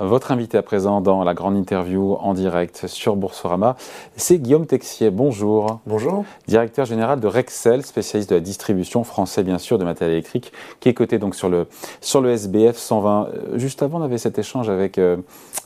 Votre 0.00 0.30
invité 0.30 0.56
à 0.56 0.62
présent 0.62 1.00
dans 1.00 1.24
la 1.24 1.34
grande 1.34 1.56
interview 1.56 2.14
en 2.20 2.32
direct 2.32 2.86
sur 2.86 3.16
Boursorama, 3.16 3.74
c'est 4.16 4.38
Guillaume 4.38 4.64
Texier. 4.64 5.10
Bonjour. 5.10 5.80
Bonjour. 5.88 6.24
Directeur 6.46 6.86
général 6.86 7.18
de 7.18 7.26
Rexel, 7.26 7.84
spécialiste 7.84 8.30
de 8.30 8.36
la 8.36 8.40
distribution 8.40 9.02
français 9.02 9.42
bien 9.42 9.58
sûr 9.58 9.76
de 9.76 9.82
matériel 9.82 10.14
électrique, 10.14 10.52
qui 10.78 10.88
est 10.88 10.94
coté 10.94 11.18
donc 11.18 11.34
sur 11.34 11.48
le, 11.48 11.66
sur 12.00 12.20
le 12.20 12.30
SBF 12.30 12.76
120. 12.76 13.26
Euh, 13.26 13.58
juste 13.58 13.82
avant, 13.82 13.98
on 13.98 14.02
avait 14.04 14.18
cet 14.18 14.38
échange 14.38 14.70
avec, 14.70 14.98
euh, 14.98 15.16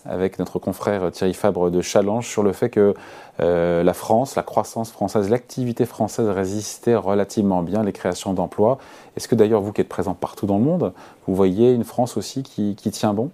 avec 0.05 0.39
notre 0.39 0.59
confrère 0.59 1.11
Thierry 1.11 1.35
Fabre 1.35 1.71
de 1.71 1.81
Challenge 1.81 2.27
sur 2.27 2.43
le 2.43 2.53
fait 2.53 2.71
que 2.71 2.95
euh, 3.41 3.83
la 3.83 3.95
France, 3.95 4.37
la 4.37 4.43
croissance 4.43 4.91
française, 4.91 5.31
l'activité 5.31 5.87
française 5.87 6.29
résistait 6.29 6.95
relativement 6.95 7.63
bien, 7.63 7.83
les 7.83 7.93
créations 7.93 8.35
d'emplois. 8.35 8.79
Est-ce 9.17 9.29
que 9.29 9.35
d'ailleurs, 9.35 9.63
vous 9.63 9.73
qui 9.73 9.81
êtes 9.81 9.89
présent 9.89 10.15
partout 10.15 10.47
dans 10.47 10.59
le 10.59 10.65
monde, 10.65 10.93
vous 11.27 11.35
voyez 11.35 11.73
une 11.73 11.85
France 11.85 12.17
aussi 12.17 12.43
qui, 12.43 12.75
tient 12.75 13.15
bon? 13.15 13.31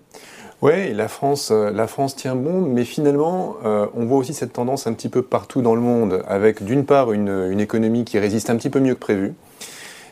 Oui, 0.60 0.92
la 0.92 1.08
France, 1.08 1.50
euh, 1.52 1.70
la 1.70 1.86
France 1.86 2.16
tient 2.16 2.34
bon, 2.34 2.60
mais 2.60 2.84
finalement, 2.84 3.56
euh, 3.64 3.86
on 3.94 4.06
voit 4.06 4.18
aussi 4.18 4.34
cette 4.34 4.52
tendance 4.52 4.86
un 4.86 4.92
petit 4.92 5.08
peu 5.08 5.22
partout 5.22 5.62
dans 5.62 5.74
le 5.74 5.80
monde, 5.80 6.22
avec 6.28 6.62
d'une 6.62 6.84
part 6.84 7.12
une, 7.12 7.60
économie 7.60 8.04
qui 8.04 8.18
résiste 8.18 8.50
un 8.50 8.56
petit 8.56 8.70
peu 8.70 8.80
mieux 8.80 8.94
que 8.94 9.00
prévu, 9.00 9.34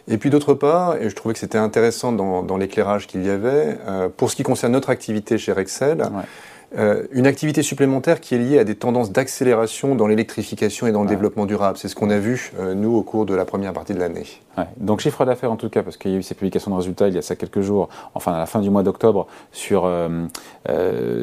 et 0.08 0.18
puis 0.18 0.30
d'autre 0.30 0.54
part, 0.54 0.96
et 0.96 1.10
je 1.10 1.14
trouvais 1.14 1.32
que 1.34 1.40
c'était 1.40 1.58
intéressant 1.58 2.12
dans, 2.12 2.42
dans 2.42 2.56
l'éclairage 2.56 3.06
qu'il 3.06 3.24
y 3.24 3.30
avait, 3.30 3.78
euh, 3.86 4.08
pour 4.08 4.30
ce 4.30 4.36
qui 4.36 4.42
concerne 4.42 4.72
notre 4.72 4.90
activité 4.90 5.38
chez 5.38 5.52
Rexel, 5.52 6.00
ouais. 6.00 6.22
Euh, 6.76 7.04
une 7.12 7.28
activité 7.28 7.62
supplémentaire 7.62 8.20
qui 8.20 8.34
est 8.34 8.38
liée 8.38 8.58
à 8.58 8.64
des 8.64 8.74
tendances 8.74 9.12
d'accélération 9.12 9.94
dans 9.94 10.08
l'électrification 10.08 10.88
et 10.88 10.92
dans 10.92 11.02
le 11.02 11.08
ouais. 11.08 11.14
développement 11.14 11.46
durable. 11.46 11.78
C'est 11.78 11.86
ce 11.86 11.94
qu'on 11.94 12.10
a 12.10 12.18
vu, 12.18 12.50
euh, 12.58 12.74
nous, 12.74 12.92
au 12.94 13.02
cours 13.02 13.24
de 13.24 13.36
la 13.36 13.44
première 13.44 13.72
partie 13.72 13.94
de 13.94 14.00
l'année. 14.00 14.24
Ouais. 14.58 14.64
Donc 14.78 14.98
chiffre 14.98 15.24
d'affaires 15.24 15.52
en 15.52 15.56
tout 15.56 15.68
cas, 15.70 15.84
parce 15.84 15.96
qu'il 15.96 16.10
y 16.10 16.14
a 16.14 16.18
eu 16.18 16.24
ces 16.24 16.34
publications 16.34 16.72
de 16.72 16.76
résultats 16.76 17.06
il 17.06 17.14
y 17.14 17.18
a 17.18 17.22
ça 17.22 17.36
quelques 17.36 17.60
jours, 17.60 17.88
enfin 18.14 18.32
à 18.32 18.38
la 18.38 18.46
fin 18.46 18.60
du 18.60 18.68
mois 18.68 18.82
d'octobre, 18.82 19.28
sur, 19.52 19.88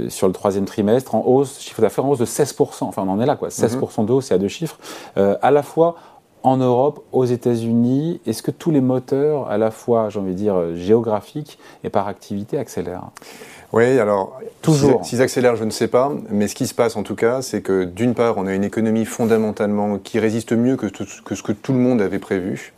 sur 0.07 0.27
le 0.27 0.33
troisième 0.33 0.65
trimestre, 0.65 1.13
en 1.13 1.23
hausse, 1.25 1.59
chiffre 1.59 1.81
d'affaires 1.81 2.05
en 2.05 2.09
hausse 2.11 2.19
de 2.19 2.25
16%, 2.25 2.85
enfin 2.85 3.03
on 3.05 3.09
en 3.09 3.19
est 3.19 3.25
là 3.25 3.35
quoi, 3.35 3.49
16% 3.49 3.75
mm 3.75 3.79
-hmm. 3.81 4.05
de 4.05 4.13
hausse, 4.13 4.25
c'est 4.27 4.35
à 4.35 4.37
deux 4.37 4.47
chiffres, 4.47 4.77
à 5.15 5.51
la 5.51 5.63
fois 5.63 5.95
en 6.43 6.57
Europe, 6.57 7.03
aux 7.11 7.25
États-Unis, 7.25 8.19
est-ce 8.27 8.43
que 8.43 8.51
tous 8.51 8.69
les 8.69 8.81
moteurs, 8.81 9.49
à 9.49 9.57
la 9.57 9.71
fois, 9.71 10.09
j'ai 10.09 10.19
envie 10.19 10.33
de 10.33 10.37
dire, 10.37 10.75
géographiques 10.75 11.57
et 11.83 11.89
par 11.89 12.07
activité, 12.07 12.57
accélèrent? 12.57 13.09
Oui, 13.71 13.97
alors, 13.97 14.39
toujours. 14.61 15.03
S'ils 15.03 15.21
accélèrent, 15.21 15.55
je 15.55 15.63
ne 15.63 15.71
sais 15.71 15.87
pas, 15.87 16.11
mais 16.29 16.47
ce 16.47 16.53
qui 16.53 16.67
se 16.67 16.75
passe 16.75 16.95
en 16.95 17.01
tout 17.01 17.15
cas, 17.15 17.41
c'est 17.41 17.61
que 17.61 17.85
d'une 17.85 18.13
part, 18.13 18.37
on 18.37 18.45
a 18.45 18.53
une 18.53 18.63
économie 18.63 19.05
fondamentalement 19.05 19.97
qui 19.97 20.19
résiste 20.19 20.53
mieux 20.53 20.75
que, 20.75 20.85
tout, 20.85 21.05
que 21.25 21.33
ce 21.33 21.41
que 21.41 21.53
tout 21.53 21.73
le 21.73 21.79
monde 21.79 21.99
avait 21.99 22.19
prévu. 22.19 22.73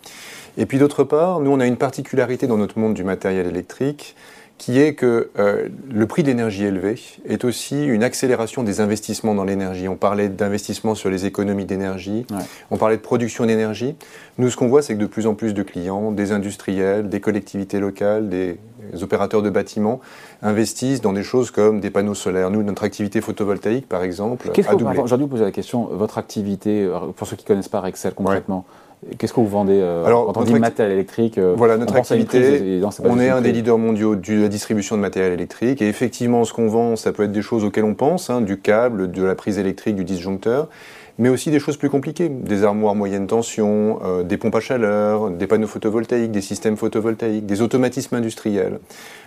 Et 0.57 0.65
puis 0.65 0.77
d'autre 0.77 1.03
part, 1.03 1.41
nous, 1.41 1.51
on 1.51 1.59
a 1.59 1.65
une 1.65 1.75
particularité 1.75 2.47
dans 2.47 2.55
notre 2.55 2.79
monde 2.79 2.93
du 2.93 3.03
matériel 3.03 3.45
électrique, 3.45 4.15
qui 4.57 4.79
est 4.79 4.93
que 4.93 5.29
euh, 5.37 5.67
le 5.91 6.07
prix 6.07 6.23
de 6.23 6.27
l'énergie 6.27 6.63
élevé 6.63 6.95
est 7.27 7.43
aussi 7.43 7.85
une 7.85 8.03
accélération 8.03 8.63
des 8.63 8.79
investissements 8.79 9.35
dans 9.35 9.43
l'énergie. 9.43 9.87
On 9.87 9.97
parlait 9.97 10.29
d'investissement 10.29 10.95
sur 10.95 11.09
les 11.09 11.25
économies 11.25 11.65
d'énergie, 11.65 12.25
ouais. 12.31 12.43
on 12.71 12.77
parlait 12.77 12.97
de 12.97 13.01
production 13.01 13.45
d'énergie. 13.45 13.95
Nous, 14.37 14.49
ce 14.49 14.55
qu'on 14.55 14.67
voit, 14.67 14.81
c'est 14.81 14.95
que 14.95 14.99
de 14.99 15.05
plus 15.05 15.27
en 15.27 15.33
plus 15.33 15.53
de 15.53 15.63
clients, 15.63 16.11
des 16.11 16.31
industriels, 16.31 17.09
des 17.09 17.19
collectivités 17.19 17.79
locales, 17.79 18.29
des 18.29 18.57
opérateurs 19.01 19.41
de 19.41 19.49
bâtiments 19.49 19.99
investissent 20.41 21.01
dans 21.01 21.13
des 21.13 21.23
choses 21.23 21.51
comme 21.51 21.79
des 21.79 21.89
panneaux 21.89 22.15
solaires. 22.15 22.49
Nous, 22.49 22.63
notre 22.63 22.83
activité 22.83 23.21
photovoltaïque, 23.21 23.87
par 23.87 24.03
exemple, 24.03 24.49
a 24.49 24.75
doublé. 24.75 24.99
Aujourd'hui, 24.99 25.25
vous 25.25 25.31
posez 25.31 25.43
la 25.43 25.51
question, 25.51 25.89
votre 25.91 26.17
activité, 26.17 26.83
euh, 26.83 26.99
pour 27.15 27.27
ceux 27.27 27.35
qui 27.35 27.43
ne 27.43 27.47
connaissent 27.47 27.69
pas 27.69 27.81
Rexel 27.81 28.13
concrètement, 28.13 28.65
ouais. 28.67 28.85
Qu'est-ce 29.17 29.33
que 29.33 29.39
vous 29.39 29.47
vendez 29.47 29.79
euh, 29.81 30.03
Alors, 30.05 30.33
quand 30.33 30.41
on 30.41 30.43
dit 30.43 30.53
matériel 30.55 30.93
électrique 30.93 31.37
euh, 31.37 31.53
Voilà, 31.55 31.77
notre 31.77 31.95
activité, 31.95 32.81
on 33.03 33.19
est 33.19 33.29
un 33.29 33.41
des 33.41 33.51
leaders 33.51 33.77
mondiaux 33.77 34.15
de 34.15 34.41
la 34.41 34.47
distribution 34.47 34.95
de 34.95 35.01
matériel 35.01 35.33
électrique. 35.33 35.81
Et 35.81 35.87
effectivement, 35.87 36.43
ce 36.43 36.53
qu'on 36.53 36.67
vend, 36.67 36.95
ça 36.95 37.11
peut 37.11 37.23
être 37.23 37.31
des 37.31 37.43
choses 37.43 37.63
auxquelles 37.63 37.83
on 37.83 37.93
pense, 37.93 38.29
hein, 38.29 38.41
du 38.41 38.57
câble, 38.57 39.11
de 39.11 39.23
la 39.23 39.35
prise 39.35 39.59
électrique, 39.59 39.95
du 39.95 40.05
disjoncteur 40.05 40.69
mais 41.17 41.29
aussi 41.29 41.51
des 41.51 41.59
choses 41.59 41.77
plus 41.77 41.89
compliquées, 41.89 42.29
des 42.29 42.63
armoires 42.63 42.95
moyenne 42.95 43.27
tension, 43.27 43.99
euh, 44.03 44.23
des 44.23 44.37
pompes 44.37 44.55
à 44.55 44.59
chaleur, 44.59 45.29
des 45.31 45.47
panneaux 45.47 45.67
photovoltaïques, 45.67 46.31
des 46.31 46.41
systèmes 46.41 46.75
photovoltaïques, 46.77 47.45
des 47.45 47.61
automatismes 47.61 48.15
industriels. 48.15 48.79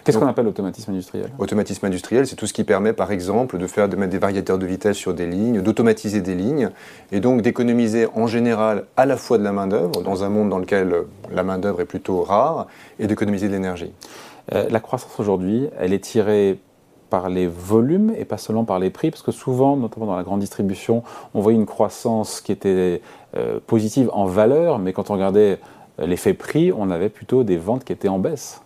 Qu'est-ce 0.04 0.18
qu'on 0.18 0.26
appelle 0.26 0.46
automatisme 0.46 0.90
industriel? 0.90 1.30
Automatisme 1.38 1.86
industriel, 1.86 2.26
c'est 2.26 2.36
tout 2.36 2.46
ce 2.46 2.52
qui 2.52 2.64
permet, 2.64 2.92
par 2.92 3.10
exemple, 3.12 3.58
de 3.58 3.66
faire 3.66 3.88
de 3.88 3.96
mettre 3.96 4.12
des 4.12 4.18
variateurs 4.18 4.58
de 4.58 4.66
vitesse 4.66 4.96
sur 4.96 5.14
des 5.14 5.26
lignes, 5.26 5.60
d'automatiser 5.60 6.20
des 6.20 6.34
lignes, 6.34 6.70
et 7.12 7.20
donc 7.20 7.42
d'économiser 7.42 8.06
en 8.14 8.26
général 8.26 8.84
à 8.96 9.06
la 9.06 9.16
fois 9.16 9.38
de 9.38 9.44
la 9.44 9.52
main 9.52 9.66
d'œuvre 9.66 10.02
dans 10.02 10.24
un 10.24 10.28
monde 10.28 10.50
dans 10.50 10.58
lequel 10.58 10.94
la 11.32 11.42
main 11.42 11.58
d'œuvre 11.58 11.80
est 11.80 11.86
plutôt 11.86 12.22
rare, 12.22 12.66
et 12.98 13.06
d'économiser 13.06 13.48
de 13.48 13.52
l'énergie. 13.52 13.92
Euh, 14.54 14.66
la 14.70 14.80
croissance 14.80 15.18
aujourd'hui, 15.18 15.68
elle 15.78 15.92
est 15.92 16.02
tirée 16.02 16.58
par 17.10 17.28
les 17.28 17.46
volumes 17.46 18.12
et 18.16 18.24
pas 18.24 18.38
seulement 18.38 18.64
par 18.64 18.78
les 18.78 18.90
prix, 18.90 19.10
parce 19.10 19.22
que 19.22 19.32
souvent, 19.32 19.76
notamment 19.76 20.06
dans 20.06 20.16
la 20.16 20.22
grande 20.22 20.40
distribution, 20.40 21.02
on 21.34 21.40
voyait 21.40 21.58
une 21.58 21.66
croissance 21.66 22.40
qui 22.40 22.52
était 22.52 23.00
euh, 23.36 23.58
positive 23.66 24.10
en 24.12 24.26
valeur, 24.26 24.78
mais 24.78 24.92
quand 24.92 25.10
on 25.10 25.14
regardait 25.14 25.58
l'effet 25.98 26.34
prix, 26.34 26.72
on 26.72 26.90
avait 26.90 27.08
plutôt 27.08 27.42
des 27.42 27.56
ventes 27.56 27.84
qui 27.84 27.92
étaient 27.92 28.08
en 28.08 28.18
baisse. 28.18 28.60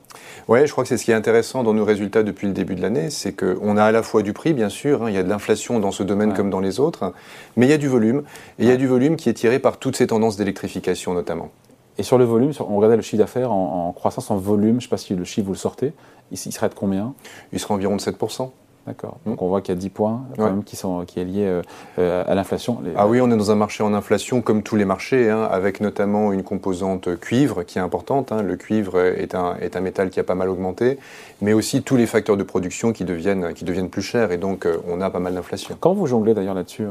Oui, 0.48 0.66
je 0.66 0.72
crois 0.72 0.84
que 0.84 0.88
c'est 0.88 0.96
ce 0.96 1.04
qui 1.04 1.10
est 1.12 1.14
intéressant 1.14 1.62
dans 1.62 1.74
nos 1.74 1.84
résultats 1.84 2.22
depuis 2.22 2.46
le 2.46 2.52
début 2.52 2.74
de 2.74 2.82
l'année, 2.82 3.10
c'est 3.10 3.32
qu'on 3.32 3.76
a 3.76 3.84
à 3.84 3.92
la 3.92 4.02
fois 4.02 4.22
du 4.22 4.32
prix, 4.32 4.52
bien 4.52 4.68
sûr, 4.68 5.04
hein, 5.04 5.06
il 5.08 5.14
y 5.14 5.18
a 5.18 5.22
de 5.22 5.28
l'inflation 5.28 5.78
dans 5.78 5.92
ce 5.92 6.02
domaine 6.02 6.30
ouais. 6.30 6.36
comme 6.36 6.50
dans 6.50 6.60
les 6.60 6.80
autres, 6.80 7.12
mais 7.56 7.66
il 7.66 7.70
y 7.70 7.74
a 7.74 7.78
du 7.78 7.88
volume, 7.88 8.22
et 8.58 8.64
il 8.64 8.68
y 8.68 8.72
a 8.72 8.76
du 8.76 8.86
volume 8.86 9.16
qui 9.16 9.28
est 9.28 9.34
tiré 9.34 9.58
par 9.58 9.78
toutes 9.78 9.96
ces 9.96 10.08
tendances 10.08 10.36
d'électrification 10.36 11.14
notamment. 11.14 11.50
Et 11.98 12.02
sur 12.02 12.18
le 12.18 12.24
volume, 12.24 12.52
on 12.60 12.76
regardait 12.76 12.96
le 12.96 13.02
chiffre 13.02 13.18
d'affaires 13.18 13.52
en, 13.52 13.88
en, 13.88 13.92
croissance 13.92 14.30
en 14.30 14.36
volume, 14.36 14.72
je 14.72 14.76
ne 14.76 14.80
sais 14.82 14.88
pas 14.88 14.96
si 14.96 15.14
le 15.14 15.24
chiffre 15.24 15.46
vous 15.46 15.52
le 15.52 15.58
sortez, 15.58 15.92
il, 16.30 16.38
il 16.46 16.52
serait 16.52 16.68
de 16.68 16.74
combien? 16.74 17.14
Il 17.52 17.60
serait 17.60 17.74
environ 17.74 17.96
de 17.96 18.00
7%. 18.00 18.50
D'accord. 18.86 19.18
Donc 19.26 19.40
on 19.40 19.46
voit 19.46 19.60
qu'il 19.60 19.72
y 19.74 19.78
a 19.78 19.80
10 19.80 19.90
points 19.90 20.22
quand 20.36 20.42
ouais. 20.42 20.50
même 20.50 20.64
qui, 20.64 20.74
sont, 20.74 21.04
qui 21.04 21.20
est 21.20 21.24
lié 21.24 21.60
euh, 21.98 22.24
à 22.26 22.34
l'inflation. 22.34 22.78
Ah 22.96 23.06
oui, 23.06 23.20
on 23.20 23.30
est 23.30 23.36
dans 23.36 23.52
un 23.52 23.54
marché 23.54 23.84
en 23.84 23.94
inflation 23.94 24.42
comme 24.42 24.64
tous 24.64 24.74
les 24.74 24.84
marchés, 24.84 25.30
hein, 25.30 25.46
avec 25.48 25.80
notamment 25.80 26.32
une 26.32 26.42
composante 26.42 27.16
cuivre 27.20 27.62
qui 27.62 27.78
est 27.78 27.80
importante. 27.80 28.32
Hein. 28.32 28.42
Le 28.42 28.56
cuivre 28.56 29.00
est 29.00 29.36
un, 29.36 29.54
est 29.60 29.76
un 29.76 29.80
métal 29.80 30.10
qui 30.10 30.18
a 30.18 30.24
pas 30.24 30.34
mal 30.34 30.48
augmenté, 30.48 30.98
mais 31.40 31.52
aussi 31.52 31.82
tous 31.82 31.96
les 31.96 32.06
facteurs 32.06 32.36
de 32.36 32.42
production 32.42 32.92
qui 32.92 33.04
deviennent, 33.04 33.54
qui 33.54 33.64
deviennent 33.64 33.90
plus 33.90 34.02
chers 34.02 34.32
et 34.32 34.38
donc 34.38 34.66
euh, 34.66 34.78
on 34.88 35.00
a 35.00 35.10
pas 35.10 35.20
mal 35.20 35.34
d'inflation. 35.34 35.76
Quand 35.78 35.94
vous 35.94 36.06
jonglez 36.06 36.34
d'ailleurs 36.34 36.54
là-dessus 36.54 36.82
euh 36.82 36.88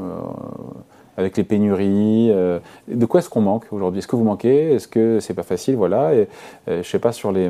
avec 1.17 1.37
les 1.37 1.43
pénuries. 1.43 2.29
Euh, 2.31 2.59
de 2.87 3.05
quoi 3.05 3.19
est-ce 3.19 3.29
qu'on 3.29 3.41
manque 3.41 3.65
aujourd'hui? 3.71 3.99
Est-ce 3.99 4.07
que 4.07 4.15
vous 4.15 4.23
manquez? 4.23 4.73
Est-ce 4.73 4.87
que 4.87 5.19
c'est 5.19 5.33
pas 5.33 5.43
facile? 5.43 5.75
Voilà. 5.75 6.13
Et, 6.13 6.27
euh, 6.67 6.83
je 6.83 6.89
sais 6.89 6.99
pas 6.99 7.11
sur 7.11 7.31
les 7.31 7.49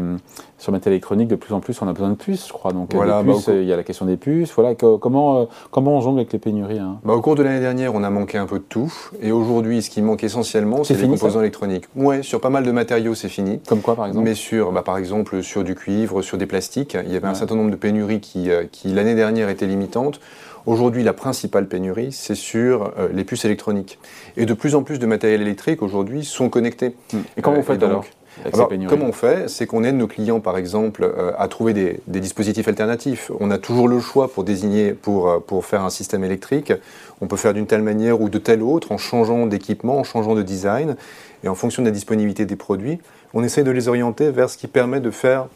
sur 0.62 0.72
le 0.72 0.76
matériel 0.76 0.98
électronique, 0.98 1.28
de 1.28 1.36
plus 1.36 1.56
en 1.56 1.60
plus, 1.60 1.82
on 1.82 1.88
a 1.88 1.94
besoin 1.94 2.10
de 2.10 2.16
puces, 2.16 2.48
je 2.48 2.54
crois. 2.54 2.72
Donc 2.72 2.94
voilà, 2.94 3.24
puces, 3.24 3.48
bah, 3.48 3.56
il 3.56 3.66
y 3.66 3.74
a 3.74 3.76
la 3.76 3.84
question 3.84 4.06
des 4.06 4.16
puces. 4.16 4.54
Voilà. 4.54 4.76
Que, 4.76 4.96
comment 4.98 5.42
euh, 5.42 5.46
comment 5.72 5.98
on 5.98 6.02
jongle 6.02 6.20
avec 6.20 6.32
les 6.34 6.38
pénuries 6.38 6.78
hein? 6.78 7.00
Bah, 7.04 7.14
Au 7.14 7.22
cours 7.22 7.34
de 7.34 7.42
l'année 7.42 7.60
dernière, 7.60 7.96
on 7.96 8.04
a 8.04 8.12
manqué 8.12 8.38
un 8.38 8.46
peu 8.46 8.60
de 8.60 8.64
tout. 8.64 8.94
Et 9.24 9.32
aujourd'hui, 9.32 9.82
ce 9.82 9.90
qui 9.90 10.04
manque 10.04 10.24
essentiellement, 10.24 10.84
c'est 10.84 10.94
les 10.94 11.08
composants 11.08 11.42
électroniques. 11.42 11.86
Ouais, 11.96 12.22
sur 12.22 12.40
pas 12.40 12.52
mal 12.52 12.64
de 12.64 12.72
matériaux, 12.72 13.16
c'est 13.16 13.28
fini. 13.28 13.60
Comme 13.68 13.82
quoi, 13.82 13.96
par 13.96 14.06
exemple? 14.06 14.24
Mais 14.24 14.36
sur, 14.36 14.72
bah, 14.72 14.84
par 14.84 14.98
exemple, 14.98 15.42
sur 15.42 15.64
du 15.64 15.74
cuivre, 15.74 16.22
sur 16.22 16.38
des 16.38 16.46
plastiques, 16.46 16.96
il 17.06 17.12
y 17.12 17.16
avait 17.16 17.26
ouais. 17.26 17.32
un 17.32 17.36
certain 17.36 17.56
nombre 17.56 17.72
de 17.72 17.76
pénuries 17.76 18.20
qui, 18.20 18.50
qui 18.72 18.90
l'année 18.90 19.16
dernière 19.16 19.50
étaient 19.50 19.68
limitantes. 19.68 20.20
Aujourd'hui, 20.68 21.04
la 21.04 21.14
principale 21.14 21.68
pénurie, 21.68 22.12
c'est 22.12 22.36
sur 22.36 22.94
euh, 23.00 23.08
les 23.12 23.24
puces 23.24 23.46
électroniques. 23.46 23.98
Et 24.38 24.46
de 24.46 24.54
plus 24.54 24.76
en 24.76 24.84
plus 24.84 25.00
de 25.00 25.08
matériel 25.08 25.42
électrique 25.42 25.82
aujourd'hui 25.82 26.24
sont 26.24 26.50
connectés. 26.50 26.96
Et 27.36 27.42
comment 27.42 27.58
vous 27.58 27.64
faites 27.64 27.82
alors? 27.82 28.06
Alors, 28.46 28.70
comment 28.88 29.08
on 29.08 29.12
fait 29.12 29.50
C'est 29.50 29.68
qu'on 29.68 29.84
aide 29.84 29.96
nos 29.96 30.08
clients, 30.08 30.40
par 30.40 30.58
exemple, 30.58 31.04
euh, 31.04 31.32
à 31.38 31.48
trouver 31.48 31.74
des, 31.74 32.00
des, 32.08 32.20
dispositifs 32.20 32.68
alternatifs. 32.68 33.32
On 33.40 33.52
a 33.52 33.58
toujours 33.58 33.88
le 33.88 34.00
choix 34.00 34.32
pour 34.32 34.44
désigner, 34.44 34.94
pour, 34.94 35.30
euh, 35.30 35.40
pour 35.40 35.66
faire 35.66 35.84
un 35.84 35.90
système 35.90 36.24
électrique. 36.24 36.74
On 37.20 37.28
peut 37.28 37.36
faire 37.36 37.54
d'une 37.54 37.68
telle 37.68 37.82
manière 37.82 38.22
ou 38.22 38.30
de 38.30 38.38
telle 38.38 38.64
autre, 38.64 38.92
en 38.92 38.98
changeant 38.98 39.46
d'équipement, 39.48 40.00
en 40.00 40.04
changeant 40.04 40.34
de 40.34 40.44
design. 40.44 40.96
Et 41.44 41.50
en 41.50 41.56
fonction 41.56 41.82
de 41.84 41.88
la 41.88 41.94
disponibilité 41.94 42.46
des 42.46 42.56
produits, 42.56 43.00
on 43.34 43.44
essaie 43.44 43.64
de 43.64 43.72
les 43.72 43.88
orienter 43.88 44.32
vers 44.32 44.50
ce 44.50 44.58
qui 44.58 44.68
permet 44.68 45.00
de 45.00 45.12
faire, 45.12 45.48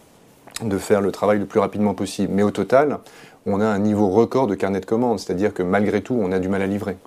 de 0.61 0.77
faire 0.77 1.01
le 1.01 1.11
travail 1.11 1.39
le 1.39 1.45
plus 1.45 1.59
rapidement 1.59 1.93
possible. 1.93 2.33
Mais 2.33 2.43
au 2.43 2.51
total, 2.51 2.99
on 3.45 3.61
a 3.61 3.65
un 3.65 3.79
niveau 3.79 4.09
record 4.09 4.47
de 4.47 4.55
carnet 4.55 4.79
de 4.79 4.85
commandes, 4.85 5.19
c'est-à-dire 5.19 5.53
que 5.53 5.63
malgré 5.63 6.01
tout, 6.01 6.17
on 6.19 6.31
a 6.31 6.39
du 6.39 6.49
mal 6.49 6.61
à 6.61 6.67
livrer. 6.67 6.97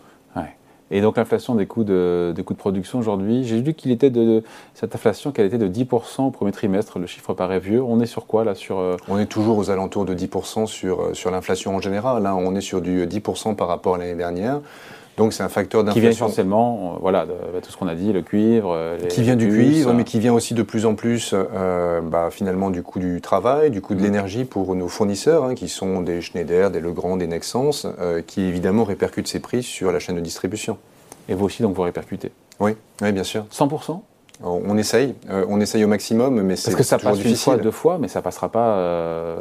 Et 0.90 1.00
donc 1.00 1.16
l'inflation 1.16 1.54
des 1.54 1.66
coûts 1.66 1.84
de, 1.84 2.34
production 2.56 2.98
aujourd'hui, 2.98 3.44
j'ai 3.44 3.60
vu 3.60 3.74
qu'il 3.74 3.90
était 3.90 4.10
de, 4.10 4.42
cette 4.74 4.94
inflation 4.94 5.32
qu'elle 5.32 5.46
était 5.46 5.58
de 5.58 5.68
10% 5.68 6.22
au 6.22 6.30
premier 6.30 6.52
trimestre, 6.52 6.98
le 6.98 7.06
chiffre 7.06 7.34
paraît 7.34 7.60
vieux. 7.60 7.82
On 7.82 8.00
est 8.00 8.06
sur 8.06 8.26
quoi 8.26 8.44
là 8.44 8.54
sur 8.54 8.78
euh... 8.78 8.96
On 9.08 9.18
est 9.18 9.26
toujours 9.26 9.58
aux 9.58 9.70
alentours 9.70 10.04
de 10.04 10.14
10% 10.14 10.66
sur, 10.66 11.00
euh, 11.00 11.14
sur 11.14 11.30
l'inflation 11.30 11.76
en 11.76 11.80
général. 11.80 12.22
Là, 12.22 12.34
on 12.34 12.54
est 12.54 12.60
sur 12.60 12.80
du 12.80 13.06
10% 13.06 13.54
par 13.54 13.68
rapport 13.68 13.96
à 13.96 13.98
l'année 13.98 14.14
dernière. 14.14 14.60
Donc 15.18 15.32
c'est 15.32 15.42
un 15.42 15.48
facteur 15.48 15.82
d'inflation. 15.84 15.94
Qui 15.94 16.00
vient 16.00 16.10
essentiellement, 16.10 16.94
euh, 16.94 16.98
voilà, 17.00 17.26
de, 17.26 17.32
de, 17.32 17.60
tout 17.60 17.70
ce 17.70 17.76
qu'on 17.76 17.88
a 17.88 17.94
dit, 17.94 18.12
le 18.12 18.22
cuivre. 18.22 18.72
euh, 18.72 18.96
Les, 19.02 19.08
qui 19.08 19.22
vient 19.22 19.36
du 19.36 19.48
cuivre, 19.48 19.92
mais 19.92 20.04
qui 20.04 20.18
vient 20.20 20.32
aussi 20.32 20.54
de 20.54 20.62
plus 20.62 20.86
en 20.86 20.94
plus, 20.94 21.34
euh, 21.34 22.00
bah, 22.00 22.28
finalement, 22.30 22.70
du 22.70 22.82
coût 22.82 23.00
du 23.00 23.20
travail, 23.20 23.70
du 23.70 23.82
coût 23.82 23.94
de 23.94 24.00
mmh. 24.00 24.04
l'énergie 24.04 24.44
pour 24.44 24.74
nos 24.74 24.88
fournisseurs, 24.88 25.44
hein, 25.44 25.54
qui 25.54 25.68
sont 25.68 26.00
des 26.00 26.20
Schneider, 26.20 26.70
des 26.70 26.80
Legrand, 26.80 27.16
des 27.16 27.26
Nexans, 27.26 27.70
euh, 27.98 28.22
qui 28.26 28.42
évidemment 28.42 28.84
répercutent 28.84 29.28
ces 29.28 29.40
prix 29.40 29.62
sur 29.62 29.92
la 29.92 29.98
chaîne 29.98 30.16
de 30.16 30.20
distribution. 30.20 30.78
Et 31.28 31.34
vous 31.34 31.44
aussi, 31.44 31.62
donc, 31.62 31.74
vous 31.74 31.82
répercutez 31.82 32.30
Oui, 32.60 32.76
oui 33.02 33.12
bien 33.12 33.24
sûr. 33.24 33.44
100% 33.52 34.00
on 34.42 34.78
essaye, 34.78 35.14
euh, 35.30 35.44
on 35.48 35.60
essaye 35.60 35.84
au 35.84 35.88
maximum, 35.88 36.40
mais 36.42 36.56
c'est 36.56 36.70
Parce 36.70 36.76
que 36.76 36.82
ça 36.84 36.98
passe 36.98 37.16
difficile. 37.16 37.32
une 37.34 37.36
fois, 37.36 37.56
deux 37.56 37.70
fois, 37.70 37.98
mais 37.98 38.08
ça 38.08 38.22
passera 38.22 38.48
pas 38.48 38.76
euh, 38.76 39.36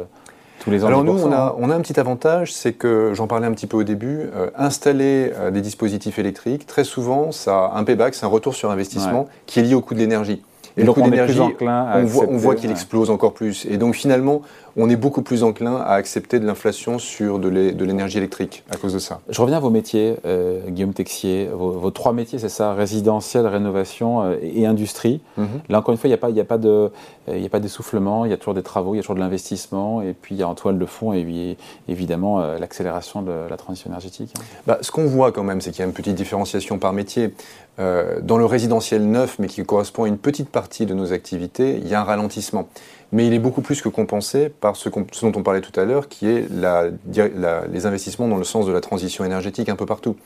tous 0.68 0.74
les 0.74 0.84
ans 0.84 0.88
Alors 0.88 1.04
nous, 1.04 1.20
on 1.22 1.32
a, 1.32 1.56
on 1.58 1.70
a 1.70 1.74
un 1.74 1.80
petit 1.80 1.98
avantage, 1.98 2.52
c'est 2.52 2.72
que, 2.72 3.12
j'en 3.14 3.26
parlais 3.26 3.46
un 3.46 3.52
petit 3.52 3.66
peu 3.66 3.76
au 3.76 3.84
début, 3.84 4.30
installer 4.56 5.32
des 5.52 5.60
dispositifs 5.60 6.18
électriques, 6.18 6.66
très 6.66 6.84
souvent, 6.84 7.32
ça 7.32 7.66
a 7.66 7.78
un 7.78 7.84
payback, 7.84 8.14
c'est 8.14 8.26
un 8.26 8.28
retour 8.28 8.54
sur 8.54 8.70
investissement 8.70 9.28
qui 9.46 9.60
est 9.60 9.62
lié 9.62 9.74
au 9.74 9.80
coût 9.80 9.94
de 9.94 10.00
l'énergie. 10.00 10.42
Et, 10.78 10.84
le 10.84 10.92
coût 10.92 11.02
d'énergie, 11.02 11.40
on 11.40 12.04
voit, 12.04 12.26
on 12.28 12.36
voit 12.36 12.54
qu'il 12.54 12.70
explose 12.70 13.10
encore 13.10 13.34
plus. 13.34 13.66
Et 13.66 13.76
donc 13.76 13.94
finalement, 13.94 14.42
on 14.76 14.88
est 14.88 14.96
beaucoup 14.96 15.22
plus 15.22 15.42
enclin 15.42 15.76
à 15.76 15.94
accepter 15.94 16.38
de 16.38 16.46
l'inflation 16.46 16.98
sur 16.98 17.40
de 17.40 17.48
l'énergie 17.84 18.18
électrique 18.18 18.64
à 18.70 18.76
cause 18.76 18.94
de 18.94 19.00
ça. 19.00 19.20
Je 19.28 19.40
reviens 19.40 19.56
à 19.56 19.60
vos 19.60 19.70
métiers, 19.70 20.14
euh, 20.24 20.60
Guillaume 20.68 20.94
Texier. 20.94 21.48
Vos, 21.52 21.90
trois 21.90 22.12
métiers, 22.12 22.38
c'est 22.38 22.48
ça 22.48 22.74
résidentiel, 22.74 23.46
rénovation 23.46 24.22
euh, 24.22 24.36
et 24.40 24.66
industrie. 24.66 25.20
Mhm. 25.36 25.46
Là, 25.68 25.80
encore 25.80 25.92
une 25.92 25.98
fois, 25.98 26.06
il 26.08 26.12
n'y 26.12 26.14
a 26.14 26.18
pas, 26.18 26.28
a 26.28 26.44
pas 26.44 26.58
de, 26.58 26.90
il 27.26 27.44
a 27.44 27.48
pas 27.48 27.58
d'essoufflement. 27.58 28.24
Il 28.24 28.30
y 28.30 28.34
a 28.34 28.36
toujours 28.36 28.54
des 28.54 28.62
travaux, 28.62 28.94
il 28.94 28.98
y 28.98 29.00
a 29.00 29.02
toujours 29.02 29.16
de 29.16 29.20
l'investissement. 29.20 30.00
Et 30.00 30.12
puis 30.12 30.36
il 30.36 30.38
y 30.38 30.44
a 30.44 30.48
en 30.48 30.54
toile 30.54 30.78
de 30.78 30.86
fond, 30.86 31.12
et 31.12 31.56
évidemment, 31.88 32.40
euh, 32.40 32.58
l'accélération 32.58 33.22
de 33.22 33.32
la 33.50 33.56
transition 33.56 33.90
énergétique. 33.90 34.32
Hein. 34.38 34.42
Bah, 34.66 34.78
ce 34.80 34.92
qu'on 34.92 35.06
voit 35.06 35.32
quand 35.32 35.42
même, 35.42 35.60
c'est 35.60 35.70
qu'il 35.70 35.80
y 35.80 35.82
a 35.82 35.86
une 35.86 35.92
petite 35.92 36.14
différenciation 36.14 36.78
par 36.78 36.92
métier. 36.92 37.34
Dans 37.78 38.38
le 38.38 38.44
résidentiel 38.44 39.08
neuf, 39.08 39.38
mais 39.38 39.46
qui 39.46 39.62
correspond 39.64 40.04
à 40.04 40.08
une 40.08 40.18
petite 40.18 40.48
partie 40.48 40.84
de 40.84 40.94
nos 40.94 41.12
activités, 41.12 41.78
il 41.80 41.86
y 41.86 41.94
a 41.94 42.00
un 42.00 42.04
ralentissement 42.04 42.68
mais 43.12 43.26
il 43.26 43.32
est 43.32 43.38
beaucoup 43.38 43.62
plus 43.62 43.80
que 43.80 43.88
compensé 43.88 44.48
par 44.48 44.76
ce, 44.76 44.88
dont 44.88 45.32
on 45.34 45.42
parlait 45.42 45.60
tout 45.60 45.78
à 45.78 45.84
l'heure, 45.84 46.08
qui 46.08 46.26
est 46.26 46.46
les 46.50 47.86
investissements 47.86 48.28
dans 48.28 48.36
le 48.36 48.44
sens 48.44 48.66
de 48.66 48.72
la 48.72 48.80
transition 48.80 49.24
énergétique 49.24 49.68
un 49.68 49.76
peu 49.76 49.86
partout. 49.86 50.16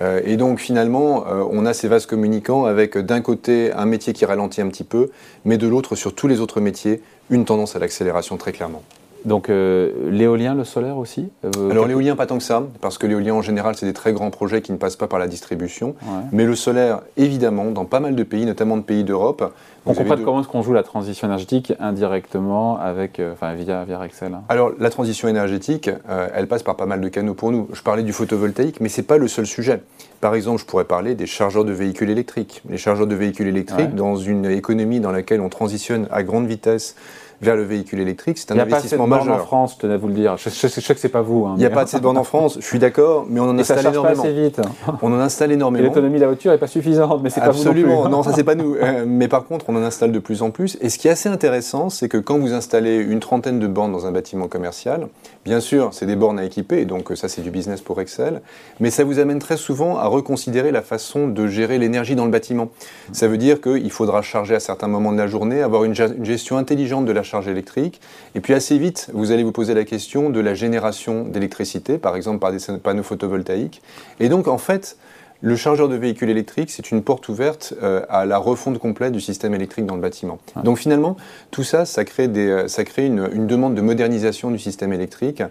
Euh, 0.00 0.20
et 0.24 0.36
donc 0.36 0.60
finalement, 0.60 1.26
euh, 1.26 1.44
on 1.50 1.66
a 1.66 1.74
ces 1.74 1.88
vases 1.88 2.06
communicants 2.06 2.64
avec 2.64 2.96
d'un 2.96 3.20
côté 3.20 3.72
un 3.72 3.86
métier 3.86 4.12
qui 4.12 4.24
ralentit 4.24 4.60
un 4.60 4.68
petit 4.68 4.84
peu, 4.84 5.10
mais 5.44 5.58
de 5.58 5.66
l'autre, 5.66 5.96
sur 5.96 6.14
tous 6.14 6.28
les 6.28 6.40
autres 6.40 6.60
métiers, 6.60 7.02
une 7.28 7.44
tendance 7.44 7.76
à 7.76 7.78
l'accélération 7.78 8.36
très 8.36 8.52
clairement. 8.52 8.82
Donc 9.24 9.50
euh, 9.50 9.90
l'éolien, 10.10 10.54
le 10.54 10.64
solaire 10.64 10.96
aussi 10.96 11.30
Alors 11.70 11.86
l'éolien, 11.86 12.16
pas 12.16 12.26
tant 12.26 12.38
que 12.38 12.42
ça, 12.42 12.62
parce 12.80 12.98
que 12.98 13.06
l'éolien 13.06 13.34
en 13.34 13.42
général, 13.42 13.74
c'est 13.76 13.86
des 13.86 13.92
très 13.92 14.12
grands 14.12 14.30
projets 14.30 14.62
qui 14.62 14.72
ne 14.72 14.76
passent 14.76 14.96
pas 14.96 15.08
par 15.08 15.18
la 15.18 15.28
distribution. 15.28 15.94
Mais 16.32 16.44
le 16.44 16.54
solaire, 16.54 17.00
évidemment, 17.16 17.66
dans 17.66 17.84
pas 17.84 18.00
mal 18.00 18.14
de 18.14 18.22
pays, 18.22 18.46
notamment 18.46 18.76
de 18.76 18.82
pays 18.82 19.04
d'Europe, 19.04 19.52
on 19.86 19.94
comprend 19.94 20.16
comment 20.16 20.40
est-ce 20.40 20.48
qu'on 20.48 20.62
joue 20.62 20.74
la 20.74 20.82
transition 20.82 21.26
énergétique 21.26 21.72
indirectement 21.80 22.78
avec, 22.78 23.18
euh, 23.18 23.32
enfin, 23.32 23.54
via, 23.54 23.84
via 23.84 24.04
Excel 24.04 24.34
hein. 24.34 24.42
Alors, 24.48 24.72
la 24.78 24.90
transition 24.90 25.26
énergétique, 25.26 25.88
euh, 26.08 26.28
elle 26.34 26.48
passe 26.48 26.62
par 26.62 26.76
pas 26.76 26.86
mal 26.86 27.00
de 27.00 27.08
canaux 27.08 27.34
pour 27.34 27.50
nous. 27.50 27.68
Je 27.72 27.82
parlais 27.82 28.02
du 28.02 28.12
photovoltaïque, 28.12 28.80
mais 28.80 28.88
ce 28.88 29.00
n'est 29.00 29.06
pas 29.06 29.16
le 29.16 29.26
seul 29.26 29.46
sujet. 29.46 29.80
Par 30.20 30.34
exemple, 30.34 30.60
je 30.60 30.66
pourrais 30.66 30.84
parler 30.84 31.14
des 31.14 31.26
chargeurs 31.26 31.64
de 31.64 31.72
véhicules 31.72 32.10
électriques. 32.10 32.62
Les 32.68 32.76
chargeurs 32.76 33.06
de 33.06 33.14
véhicules 33.14 33.48
électriques, 33.48 33.94
dans 33.94 34.16
une 34.16 34.44
économie 34.44 35.00
dans 35.00 35.12
laquelle 35.12 35.40
on 35.40 35.48
transitionne 35.48 36.06
à 36.10 36.22
grande 36.22 36.46
vitesse 36.46 36.94
vers 37.40 37.56
le 37.56 37.62
véhicule 37.62 38.00
électrique, 38.00 38.38
c'est 38.38 38.52
un 38.52 38.58
investissement 38.58 39.06
majeur. 39.06 39.24
Il 39.24 39.28
n'y 39.28 39.34
a 39.34 39.38
pas 39.38 39.40
assez 39.40 39.40
de 39.40 39.40
bornes 39.40 39.40
en 39.40 39.46
France, 39.46 39.78
tenais 39.78 39.94
à 39.94 39.96
vous 39.96 40.08
le 40.08 40.14
dire. 40.14 40.36
Je, 40.36 40.48
sais 40.50 40.94
que 40.94 41.00
c'est 41.00 41.08
pas 41.08 41.22
vous. 41.22 41.46
Hein, 41.46 41.54
il 41.56 41.60
n'y 41.60 41.66
a 41.66 41.70
pas 41.70 41.80
assez 41.82 41.96
de 41.96 42.02
bornes 42.02 42.18
en 42.18 42.24
France, 42.24 42.58
je 42.60 42.64
suis 42.64 42.78
d'accord, 42.78 43.26
mais 43.28 43.40
on 43.40 43.44
en 43.44 43.58
installe 43.58 43.80
énormément. 43.80 44.02
Pas 44.02 44.28
assez 44.28 44.32
vite. 44.32 44.60
On 45.02 45.12
en 45.12 45.20
installe 45.20 45.52
énormément. 45.52 45.86
L'autonomie 45.86 46.16
de 46.16 46.20
la 46.20 46.26
voiture 46.26 46.52
n'est 46.52 46.58
pas 46.58 46.66
suffisante, 46.66 47.22
mais 47.22 47.30
c'est 47.30 47.40
pas 47.40 47.50
vous 47.50 47.64
non, 47.64 47.72
plus. 47.72 47.84
non, 48.10 48.22
ça 48.22 48.32
c'est 48.34 48.44
pas 48.44 48.54
nous. 48.54 48.74
Euh, 48.74 49.04
mais 49.06 49.28
par 49.28 49.44
contre, 49.44 49.66
on 49.68 49.76
en 49.76 49.82
installe 49.82 50.12
de 50.12 50.18
plus 50.18 50.42
en 50.42 50.50
plus. 50.50 50.76
Et 50.80 50.88
ce 50.88 50.98
qui 50.98 51.08
est 51.08 51.10
assez 51.10 51.28
intéressant, 51.28 51.90
c'est 51.90 52.08
que 52.08 52.18
quand 52.18 52.38
vous 52.38 52.52
installez 52.52 52.96
une 52.96 53.20
trentaine 53.20 53.58
de 53.58 53.66
bornes 53.66 53.92
dans 53.92 54.06
un 54.06 54.12
bâtiment 54.12 54.48
commercial, 54.48 55.08
bien 55.44 55.60
sûr, 55.60 55.90
c'est 55.92 56.06
des 56.06 56.16
bornes 56.16 56.38
à 56.38 56.44
équiper, 56.44 56.84
donc 56.84 57.10
ça 57.14 57.28
c'est 57.28 57.42
du 57.42 57.50
business 57.50 57.80
pour 57.80 58.00
Excel, 58.00 58.42
mais 58.78 58.90
ça 58.90 59.04
vous 59.04 59.18
amène 59.18 59.38
très 59.38 59.56
souvent 59.56 59.96
à 59.96 60.06
reconsidérer 60.06 60.72
la 60.72 60.82
façon 60.82 61.28
de 61.28 61.46
gérer 61.46 61.78
l'énergie 61.78 62.14
dans 62.14 62.24
le 62.24 62.30
bâtiment. 62.30 62.68
Ça 63.12 63.28
veut 63.28 63.38
dire 63.38 63.60
qu'il 63.60 63.90
faudra 63.90 64.22
charger 64.22 64.54
à 64.54 64.60
certains 64.60 64.88
moments 64.88 65.12
de 65.12 65.18
la 65.18 65.26
journée, 65.26 65.62
avoir 65.62 65.84
une 65.84 65.94
gestion 65.94 66.58
intelligente 66.58 67.04
de 67.04 67.12
la 67.12 67.22
électrique, 67.48 68.00
et 68.34 68.40
puis 68.40 68.54
assez 68.54 68.78
vite, 68.78 69.10
vous 69.12 69.30
allez 69.30 69.42
vous 69.42 69.52
poser 69.52 69.74
la 69.74 69.84
question 69.84 70.30
de 70.30 70.40
la 70.40 70.54
génération 70.54 71.24
d'électricité, 71.24 71.98
par 71.98 72.16
exemple 72.16 72.38
par 72.38 72.52
des 72.52 72.58
panneaux 72.82 73.02
photovoltaïques. 73.02 73.82
Et 74.18 74.28
donc, 74.28 74.48
en 74.48 74.58
fait, 74.58 74.96
le 75.42 75.56
chargeur 75.56 75.88
de 75.88 75.96
véhicules 75.96 76.28
électriques, 76.28 76.70
c'est 76.70 76.90
une 76.90 77.02
porte 77.02 77.28
ouverte 77.28 77.72
euh, 77.82 78.02
à 78.10 78.26
la 78.26 78.36
refonte 78.36 78.78
complète 78.78 79.12
du 79.12 79.20
système 79.20 79.54
électrique 79.54 79.86
dans 79.86 79.94
le 79.94 80.00
bâtiment. 80.00 80.38
Donc 80.64 80.78
finalement, 80.78 81.16
tout 81.50 81.62
ça, 81.62 81.86
ça 81.86 82.04
crée, 82.04 82.28
des, 82.28 82.48
euh, 82.48 82.68
ça 82.68 82.84
crée 82.84 83.06
une, 83.06 83.46
demande 83.46 83.74
de 83.74 83.80
modernisation 83.80 84.50
du 84.50 84.58
système 84.58 84.92
électrique 84.92 85.42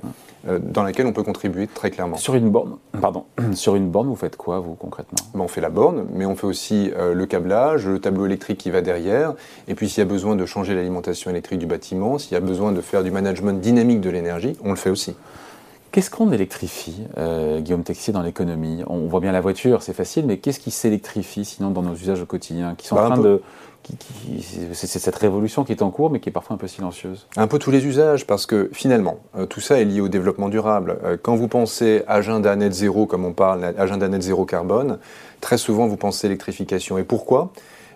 euh, 0.47 0.59
dans 0.61 0.83
laquelle 0.83 1.07
on 1.07 1.11
peut 1.11 1.23
contribuer 1.23 1.65
très 1.67 1.89
clairement. 1.89 2.17
Sur 2.17 2.35
une 2.35 2.51
borne, 2.51 2.77
pardon, 3.01 3.25
sur 3.53 3.75
une 3.75 3.89
borne, 3.89 4.07
vous 4.07 4.15
faites 4.15 4.35
quoi, 4.35 4.59
vous, 4.59 4.75
concrètement? 4.75 5.17
Ben, 5.33 5.41
On 5.41 5.47
fait 5.47 5.61
la 5.61 5.69
borne, 5.69 6.05
mais 6.13 6.25
on 6.25 6.35
fait 6.35 6.47
aussi 6.47 6.91
le 6.95 7.25
câblage, 7.25 7.87
le 7.87 7.99
tableau 7.99 8.25
électrique 8.25 8.59
qui 8.59 8.69
va 8.69 8.81
derrière, 8.81 9.33
et 9.67 9.73
puis 9.73 9.89
s'il 9.89 9.99
y 9.99 10.01
a 10.01 10.05
besoin 10.05 10.35
de 10.35 10.45
changer 10.45 10.75
l'alimentation 10.75 11.31
électrique 11.31 11.59
du 11.59 11.65
bâtiment, 11.65 12.19
s'il 12.19 12.33
y 12.33 12.37
a 12.37 12.41
besoin 12.41 12.71
de 12.71 12.81
faire 12.81 13.03
du 13.03 13.11
management 13.11 13.59
dynamique 13.59 14.01
de 14.01 14.09
l'énergie, 14.09 14.55
on 14.63 14.69
le 14.69 14.75
fait 14.75 14.91
aussi. 14.91 15.15
Qu'est-ce 15.91 16.11
qu'on 16.11 16.31
électrifie, 16.31 17.03
euh, 17.17 17.61
Guillaume 17.61 17.83
Texier, 17.83 18.13
dans 18.13 18.21
l'économie? 18.21 18.83
On 18.87 19.07
voit 19.07 19.19
bien 19.19 19.31
la 19.31 19.41
voiture, 19.41 19.81
c'est 19.81 19.93
facile, 19.93 20.25
mais 20.27 20.37
qu'est-ce 20.37 20.59
qui 20.59 20.69
s'électrifie 20.69 21.45
sinon 21.45 21.71
dans 21.71 21.81
nos 21.81 21.95
usages 21.95 22.21
au 22.21 22.27
quotidien 22.27 22.75
qui 22.75 22.85
sont 22.85 22.95
en 22.95 23.09
bah, 23.09 23.15
train 23.15 23.23
de, 23.23 23.41
c'est 24.73 24.99
cette 24.99 25.15
révolution 25.15 25.63
qui 25.63 25.71
est 25.71 25.81
en 25.81 25.89
cours, 25.89 26.11
mais 26.11 26.19
qui 26.19 26.29
est 26.29 26.31
parfois 26.31 26.55
un 26.55 26.57
peu 26.57 26.67
silencieuse? 26.67 27.27
Un 27.37 27.47
peu 27.47 27.57
tous 27.57 27.71
les 27.71 27.85
usages, 27.85 28.27
parce 28.27 28.45
que 28.45 28.69
finalement, 28.71 29.19
euh, 29.35 29.45
tout 29.45 29.61
ça 29.61 29.79
est 29.79 29.85
lié 29.85 30.01
au 30.01 30.09
développement 30.09 30.49
durable. 30.49 30.99
Euh, 31.03 31.17
quand 31.21 31.35
vous 31.35 31.47
pensez 31.47 32.03
agenda 32.07 32.55
net 32.55 32.73
zéro, 32.73 33.05
comme 33.05 33.25
on 33.25 33.33
parle, 33.33 33.73
agenda 33.77 34.07
net 34.07 34.21
zéro 34.21 34.45
carbone, 34.45 34.99
très 35.41 35.57
souvent 35.57 35.87
vous 35.87 35.97
pensez 35.97 36.27
électrification. 36.27 36.97
Et 36.97 37.03
pourquoi? 37.03 37.51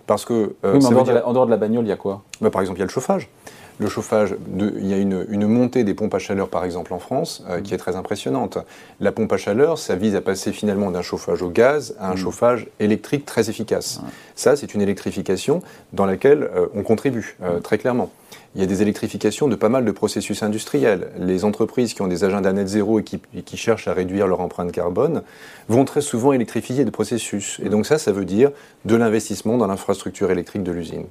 Parce 0.07 0.25
que... 0.25 0.55
en, 0.63 0.79
dehors 0.79 1.45
de 1.45 1.51
la, 1.51 1.57
bagnole, 1.57 1.85
il 1.85 1.89
y 1.89 1.93
a 1.93 1.95
quoi? 1.95 2.23
Bah, 2.41 2.49
Par 2.49 2.61
exemple, 2.61 2.79
il 2.79 2.81
y 2.81 2.83
a 2.83 2.87
le 2.87 2.91
chauffage 2.91 3.29
le 3.79 3.89
chauffage, 3.89 4.35
il 4.57 4.87
y 4.87 4.93
a 4.93 4.97
une, 4.97 5.47
montée 5.47 5.83
des 5.83 5.93
pompes 5.93 6.13
à 6.13 6.19
chaleur 6.19 6.49
par 6.49 6.63
exemple 6.63 6.93
en 6.93 6.99
France 6.99 7.43
euh, 7.49 7.61
qui 7.61 7.73
est 7.73 7.77
très 7.77 7.95
impressionnante. 7.95 8.57
La 8.99 9.11
pompe 9.11 9.33
à 9.33 9.37
chaleur, 9.37 9.77
ça 9.77 9.95
vise 9.95 10.15
à 10.15 10.21
passer 10.21 10.51
finalement 10.51 10.91
d'un 10.91 11.01
chauffage 11.01 11.41
au 11.41 11.49
gaz 11.49 11.95
à 11.99 12.09
un 12.09 12.13
mmh. 12.13 12.17
chauffage 12.17 12.67
électrique 12.79 13.25
très 13.25 13.49
efficace. 13.49 14.01
Ça, 14.35 14.55
c'est 14.55 14.73
une 14.73 14.81
électrification 14.81 15.61
dans 15.91 16.05
laquelle 16.05 16.43
euh, 16.43 16.67
on 16.75 16.83
contribue 16.83 17.37
euh, 17.43 17.59
très 17.59 17.77
clairement. 17.77 18.09
Il 18.55 18.61
y 18.61 18.63
a 18.63 18.67
des 18.67 18.83
électrifications 18.83 19.47
de 19.47 19.55
pas 19.55 19.69
mal 19.69 19.83
de 19.83 19.91
processus 19.91 20.43
industriels. 20.43 21.07
Les 21.17 21.43
entreprises 21.43 21.95
qui 21.95 22.03
ont 22.03 22.07
des 22.07 22.23
agendas 22.23 22.53
net 22.53 22.67
zéro 22.67 22.99
et 22.99 23.03
qui, 23.03 23.57
cherchent 23.57 23.87
à 23.87 23.93
réduire 23.93 24.27
leur 24.27 24.41
empreinte 24.41 24.71
carbone 24.71 25.23
vont 25.69 25.85
très 25.85 26.01
souvent 26.01 26.33
électrifier 26.33 26.85
des 26.85 26.91
processus. 26.91 27.59
Et 27.63 27.69
donc 27.69 27.87
ça, 27.87 27.97
ça 27.97 28.11
veut 28.11 28.25
dire 28.25 28.51
de 28.85 28.95
l'investissement 28.95 29.57
dans 29.57 29.65
l'infrastructure 29.65 30.29
électrique 30.29 30.61
de 30.61 30.71
l'usine. 30.71 31.05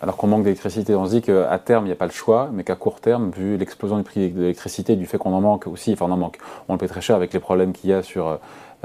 Alors 0.00 0.16
qu'on 0.16 0.26
manque 0.26 0.42
d'électricité, 0.42 0.96
on 0.96 1.06
se 1.06 1.10
dit 1.12 1.22
qu'à 1.22 1.58
terme, 1.64 1.86
il 1.86 1.90
n'y 1.92 1.96
a 1.96 1.98
pas 1.98 2.06
le 2.06 2.12
choix, 2.12 2.50
mais 2.52 2.64
qu'à 2.64 2.76
court 2.76 3.00
terme, 3.00 3.30
vu 3.30 3.56
l'explosion 3.56 3.96
du 3.96 4.04
prix 4.04 4.30
de 4.30 4.40
l'électricité, 4.40 4.96
du 4.96 5.06
fait 5.06 5.18
qu'on 5.18 5.32
en 5.32 5.40
manque 5.40 5.66
aussi, 5.66 5.92
enfin 5.92 6.06
on 6.08 6.12
en 6.12 6.16
manque, 6.16 6.38
on 6.68 6.74
le 6.74 6.78
paie 6.78 6.88
très 6.88 7.00
cher 7.00 7.16
avec 7.16 7.32
les 7.32 7.40
problèmes 7.40 7.72
qu'il 7.72 7.90
y 7.90 7.92
a 7.92 8.02
sur 8.02 8.38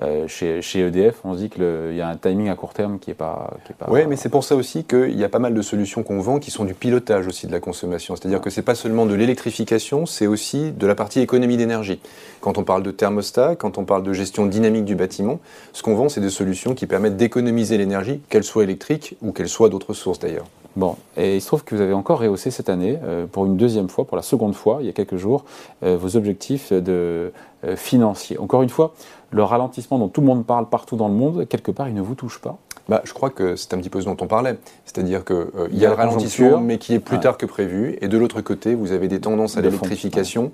euh, 0.03 0.27
chez, 0.27 0.79
EDF, 0.79 1.21
on 1.23 1.33
se 1.33 1.39
dit 1.39 1.49
qu'il 1.49 1.95
y 1.95 2.01
a 2.01 2.07
un 2.07 2.17
timing 2.17 2.49
à 2.49 2.55
court 2.55 2.73
terme 2.73 2.99
qui 2.99 3.09
n'est 3.09 3.15
pas, 3.15 3.57
pas. 3.79 3.87
Oui, 3.89 4.01
mais 4.07 4.15
c'est 4.15 4.29
pour 4.29 4.43
ça 4.43 4.55
aussi 4.55 4.83
qu'il 4.83 5.17
y 5.17 5.23
a 5.23 5.29
pas 5.29 5.39
mal 5.39 5.55
de 5.55 5.61
solutions 5.63 6.03
qu'on 6.03 6.19
vend 6.19 6.37
qui 6.37 6.51
sont 6.51 6.65
du 6.65 6.75
pilotage 6.75 7.25
aussi 7.25 7.47
de 7.47 7.51
la 7.51 7.59
consommation. 7.59 8.15
C'est-à-dire 8.15 8.39
que 8.39 8.51
ce 8.51 8.59
n'est 8.59 8.63
pas 8.63 8.75
seulement 8.75 9.07
de 9.07 9.15
l'électrification, 9.15 10.05
c'est 10.05 10.27
aussi 10.27 10.71
de 10.71 10.85
la 10.85 10.93
partie 10.93 11.19
économie 11.19 11.57
d'énergie. 11.57 11.99
Quand 12.41 12.59
on 12.59 12.63
parle 12.63 12.83
de 12.83 12.91
thermostat, 12.91 13.55
quand 13.55 13.79
on 13.79 13.85
parle 13.85 14.03
de 14.03 14.13
gestion 14.13 14.45
dynamique 14.45 14.85
du 14.85 14.95
bâtiment, 14.95 15.39
ce 15.73 15.81
qu'on 15.81 15.95
vend, 15.95 16.09
c'est 16.09 16.21
des 16.21 16.29
solutions 16.29 16.75
qui 16.75 16.85
permettent 16.85 17.17
d'économiser 17.17 17.79
l'énergie, 17.79 18.21
qu'elle 18.29 18.43
soit 18.43 18.63
électrique 18.63 19.17
ou 19.23 19.31
qu'elle 19.31 19.49
soit 19.49 19.69
d'autres 19.69 19.93
sources 19.93 20.19
d'ailleurs. 20.19 20.45
Bon, 20.77 20.96
et 21.17 21.38
il 21.38 21.41
se 21.41 21.48
trouve 21.48 21.63
que 21.63 21.74
vous 21.74 21.81
avez 21.81 21.93
encore 21.93 22.19
rehaussé 22.19 22.51
cette 22.51 22.69
année, 22.69 23.00
euh, 23.03 23.25
pour 23.25 23.48
une 23.48 23.57
deuxième 23.57 23.89
fois, 23.89 24.05
pour 24.05 24.15
la 24.15 24.22
seconde 24.22 24.53
fois, 24.53 24.77
il 24.79 24.86
y 24.86 24.89
a 24.89 24.93
quelques 24.93 25.17
jours, 25.17 25.43
euh, 25.81 25.98
vos 25.98 26.15
objectifs 26.15 26.72
de, 26.72 27.34
financiers. 27.75 28.38
Encore 28.38 28.62
une 28.62 28.69
fois, 28.69 28.93
le 29.31 29.41
ralentissement 29.41 29.98
dont 29.98 30.07
tout 30.07 30.22
le 30.22 30.27
monde 30.27 30.46
parle 30.46 30.69
partout 30.69 30.96
dans 30.96 31.07
le 31.07 31.15
monde, 31.15 31.48
quelque 31.50 31.72
part, 31.72 31.89
il 31.89 31.96
ne 31.96 32.01
vous 32.01 32.13
touche 32.13 32.39
pas? 32.39 32.60
Bah, 32.88 33.01
je 33.03 33.13
crois 33.13 33.31
que 33.31 33.55
c'est 33.55 33.74
un 33.74 33.79
petit 33.79 33.89
peu 33.89 34.00
ce 34.00 34.05
dont 34.05 34.15
on 34.22 34.27
parlait. 34.27 34.57
C'est-à-dire 34.86 35.25
qu'il 35.25 35.36
euh, 35.36 35.67
il 35.72 35.79
y, 35.79 35.86
a 35.86 35.89
le 35.89 35.96
ralentissement, 35.96 36.60
mais 36.60 36.77
qui 36.77 36.93
est 36.93 37.00
plus 37.00 37.19
tard 37.19 37.38
que 37.38 37.48
prévu. 37.48 37.98
Et 38.01 38.07
de 38.07 38.17
l'autre 38.17 38.41
côté, 38.41 38.75
vous 38.75 38.91
avez 38.91 39.07
des 39.07 39.19
tendances 39.19 39.57
à 39.57 39.62
l'électrification, 39.62 40.51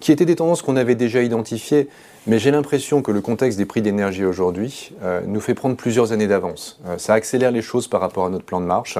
qui 0.00 0.12
étaient 0.12 0.24
des 0.24 0.36
tendances 0.36 0.62
qu'on 0.62 0.76
avait 0.76 0.94
déjà 0.94 1.22
identifiées. 1.22 1.88
Mais 2.26 2.40
j'ai 2.40 2.50
l'impression 2.50 3.02
que 3.02 3.12
le 3.12 3.20
contexte 3.20 3.56
des 3.56 3.66
prix 3.66 3.82
d'énergie 3.82 4.24
aujourd'hui 4.24 4.92
euh, 5.02 5.20
nous 5.26 5.40
fait 5.40 5.54
prendre 5.54 5.76
plusieurs 5.76 6.10
années 6.10 6.26
d'avance. 6.26 6.80
Euh, 6.86 6.98
ça 6.98 7.14
accélère 7.14 7.52
les 7.52 7.62
choses 7.62 7.86
par 7.86 8.00
rapport 8.00 8.26
à 8.26 8.30
notre 8.30 8.44
plan 8.44 8.60
de 8.60 8.66
marche. 8.66 8.98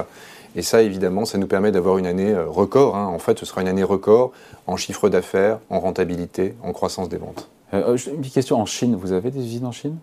Et 0.57 0.63
ça, 0.63 0.81
évidemment, 0.81 1.23
ça 1.23 1.37
nous 1.37 1.47
permet 1.47 1.71
d'avoir 1.71 1.99
une 1.99 2.07
année 2.07 2.35
record. 2.35 2.97
Hein. 2.97 3.05
En 3.05 3.19
fait, 3.19 3.37
ce 3.37 3.45
sera 3.45 3.61
une 3.61 3.67
année 3.67 3.83
record 3.83 4.31
en 4.65 4.75
chiffre 4.75 5.07
d'affaires, 5.07 5.59
en 5.69 5.79
rentabilité, 5.79 6.55
en 6.63 6.73
croissance 6.73 7.09
des 7.09 7.17
ventes. 7.17 7.47
Euh, 7.73 7.95
une 7.95 8.21
petite 8.21 8.33
question 8.33 8.59
en 8.59 8.65
Chine, 8.65 8.95
vous 8.95 9.11
avez 9.11 9.29
des 9.29 9.39
usines 9.39 9.65
en 9.65 9.71
Chine? 9.71 9.97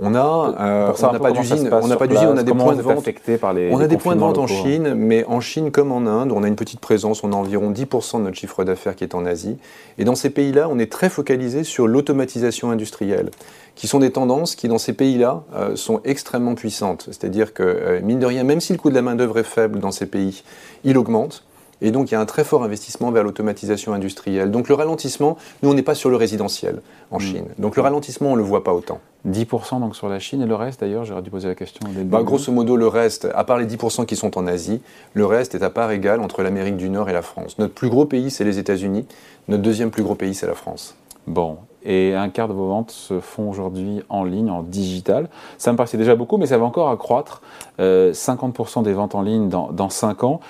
On 0.00 0.14
a, 0.14 0.54
euh, 0.60 0.92
on 1.02 1.12
n'a 1.12 1.18
pas 1.18 1.32
d'usine, 1.32 1.68
on 1.72 1.88
n'a 1.88 1.96
pas 1.96 2.06
d'usine, 2.06 2.28
on 2.28 2.36
a 2.36 2.44
des 2.44 2.52
points 2.52 2.76
de 2.76 2.82
vente. 2.82 3.04
Par 3.40 3.52
les, 3.52 3.70
on 3.72 3.80
a 3.80 3.88
des 3.88 3.96
points 3.96 4.14
de 4.14 4.20
vente 4.20 4.38
en 4.38 4.46
Chine, 4.46 4.94
mais 4.94 5.24
en 5.24 5.40
Chine 5.40 5.72
comme 5.72 5.90
en 5.90 6.06
Inde, 6.06 6.30
on 6.30 6.44
a 6.44 6.48
une 6.48 6.54
petite 6.54 6.78
présence. 6.78 7.24
On 7.24 7.32
a 7.32 7.36
environ 7.36 7.72
10% 7.72 8.18
de 8.18 8.22
notre 8.24 8.36
chiffre 8.36 8.62
d'affaires 8.62 8.94
qui 8.94 9.02
est 9.02 9.16
en 9.16 9.26
Asie. 9.26 9.56
Et 9.96 10.04
dans 10.04 10.14
ces 10.14 10.30
pays-là, 10.30 10.68
on 10.70 10.78
est 10.78 10.92
très 10.92 11.08
focalisé 11.08 11.64
sur 11.64 11.88
l'automatisation 11.88 12.70
industrielle, 12.70 13.30
qui 13.78 13.86
sont 13.86 14.00
des 14.00 14.10
tendances 14.10 14.56
qui, 14.56 14.66
dans 14.66 14.78
ces 14.78 14.92
pays-là, 14.92 15.44
euh, 15.54 15.76
sont 15.76 16.00
extrêmement 16.04 16.56
puissantes. 16.56 17.04
C'est-à-dire 17.06 17.54
que, 17.54 18.00
mine 18.02 18.18
de 18.18 18.26
rien, 18.26 18.42
même 18.42 18.60
si 18.60 18.72
le 18.72 18.78
coût 18.78 18.90
de 18.90 18.94
la 18.96 19.02
main-d'œuvre 19.02 19.38
est 19.38 19.44
faible 19.44 19.78
dans 19.78 19.92
ces 19.92 20.06
pays, 20.06 20.42
il 20.82 20.98
augmente. 20.98 21.44
Et 21.80 21.92
donc 21.92 22.10
il 22.10 22.14
y 22.14 22.16
a 22.16 22.20
un 22.20 22.26
très 22.26 22.42
fort 22.42 22.64
investissement 22.64 23.12
vers 23.12 23.22
l'automatisation 23.22 23.92
industrielle. 23.92 24.50
Donc 24.50 24.68
le 24.68 24.74
ralentissement, 24.74 25.38
nous 25.62 25.70
on 25.70 25.74
n'est 25.74 25.84
pas 25.84 25.94
sur 25.94 26.10
le 26.10 26.16
résidentiel 26.16 26.82
en 27.12 27.18
hmm. 27.18 27.20
Chine. 27.20 27.44
Donc 27.58 27.76
le 27.76 27.82
ralentissement, 27.82 28.30
on 28.30 28.32
ne 28.32 28.38
le 28.38 28.42
voit 28.42 28.64
pas 28.64 28.74
autant. 28.74 28.98
10% 29.28 29.78
donc 29.78 29.94
sur 29.94 30.08
la 30.08 30.18
Chine 30.18 30.42
et 30.42 30.46
le 30.46 30.56
reste 30.56 30.80
d'ailleurs, 30.80 31.04
j'aurais 31.04 31.22
dû 31.22 31.30
poser 31.30 31.46
la 31.46 31.54
question. 31.54 31.88
Bah, 32.04 32.24
grosso 32.24 32.50
modo, 32.50 32.76
le 32.76 32.88
reste, 32.88 33.28
à 33.32 33.44
part 33.44 33.58
les 33.58 33.66
10% 33.66 34.06
qui 34.06 34.16
sont 34.16 34.36
en 34.36 34.48
Asie, 34.48 34.80
le 35.14 35.24
reste 35.24 35.54
est 35.54 35.62
à 35.62 35.70
part 35.70 35.92
égale 35.92 36.20
entre 36.20 36.42
l'Amérique 36.42 36.76
du 36.76 36.90
Nord 36.90 37.10
et 37.10 37.12
la 37.12 37.22
France. 37.22 37.60
Notre 37.60 37.74
plus 37.74 37.90
gros 37.90 38.06
pays, 38.06 38.32
c'est 38.32 38.44
les 38.44 38.58
États-Unis. 38.58 39.06
Notre 39.46 39.62
deuxième 39.62 39.92
plus 39.92 40.02
gros 40.02 40.16
pays, 40.16 40.34
c'est 40.34 40.48
la 40.48 40.54
France. 40.54 40.96
Bon, 41.28 41.58
et 41.88 42.14
un 42.14 42.28
quart 42.28 42.48
de 42.48 42.52
vos 42.52 42.68
ventes 42.68 42.90
se 42.90 43.18
font 43.18 43.48
aujourd'hui 43.48 44.02
en 44.10 44.22
ligne, 44.22 44.50
en 44.50 44.62
digital. 44.62 45.30
Ça 45.56 45.72
me 45.72 45.76
paraissait 45.78 45.96
déjà 45.96 46.14
beaucoup, 46.14 46.36
mais 46.36 46.46
ça 46.46 46.58
va 46.58 46.66
encore 46.66 46.90
accroître. 46.90 47.40
50% 47.78 47.80
euh, 47.80 48.82
des 48.82 48.92
ventes 48.92 49.14
en 49.14 49.22
ligne 49.22 49.48
dans, 49.48 49.72
dans 49.72 49.88
5 49.88 50.22
ans. 50.22 50.40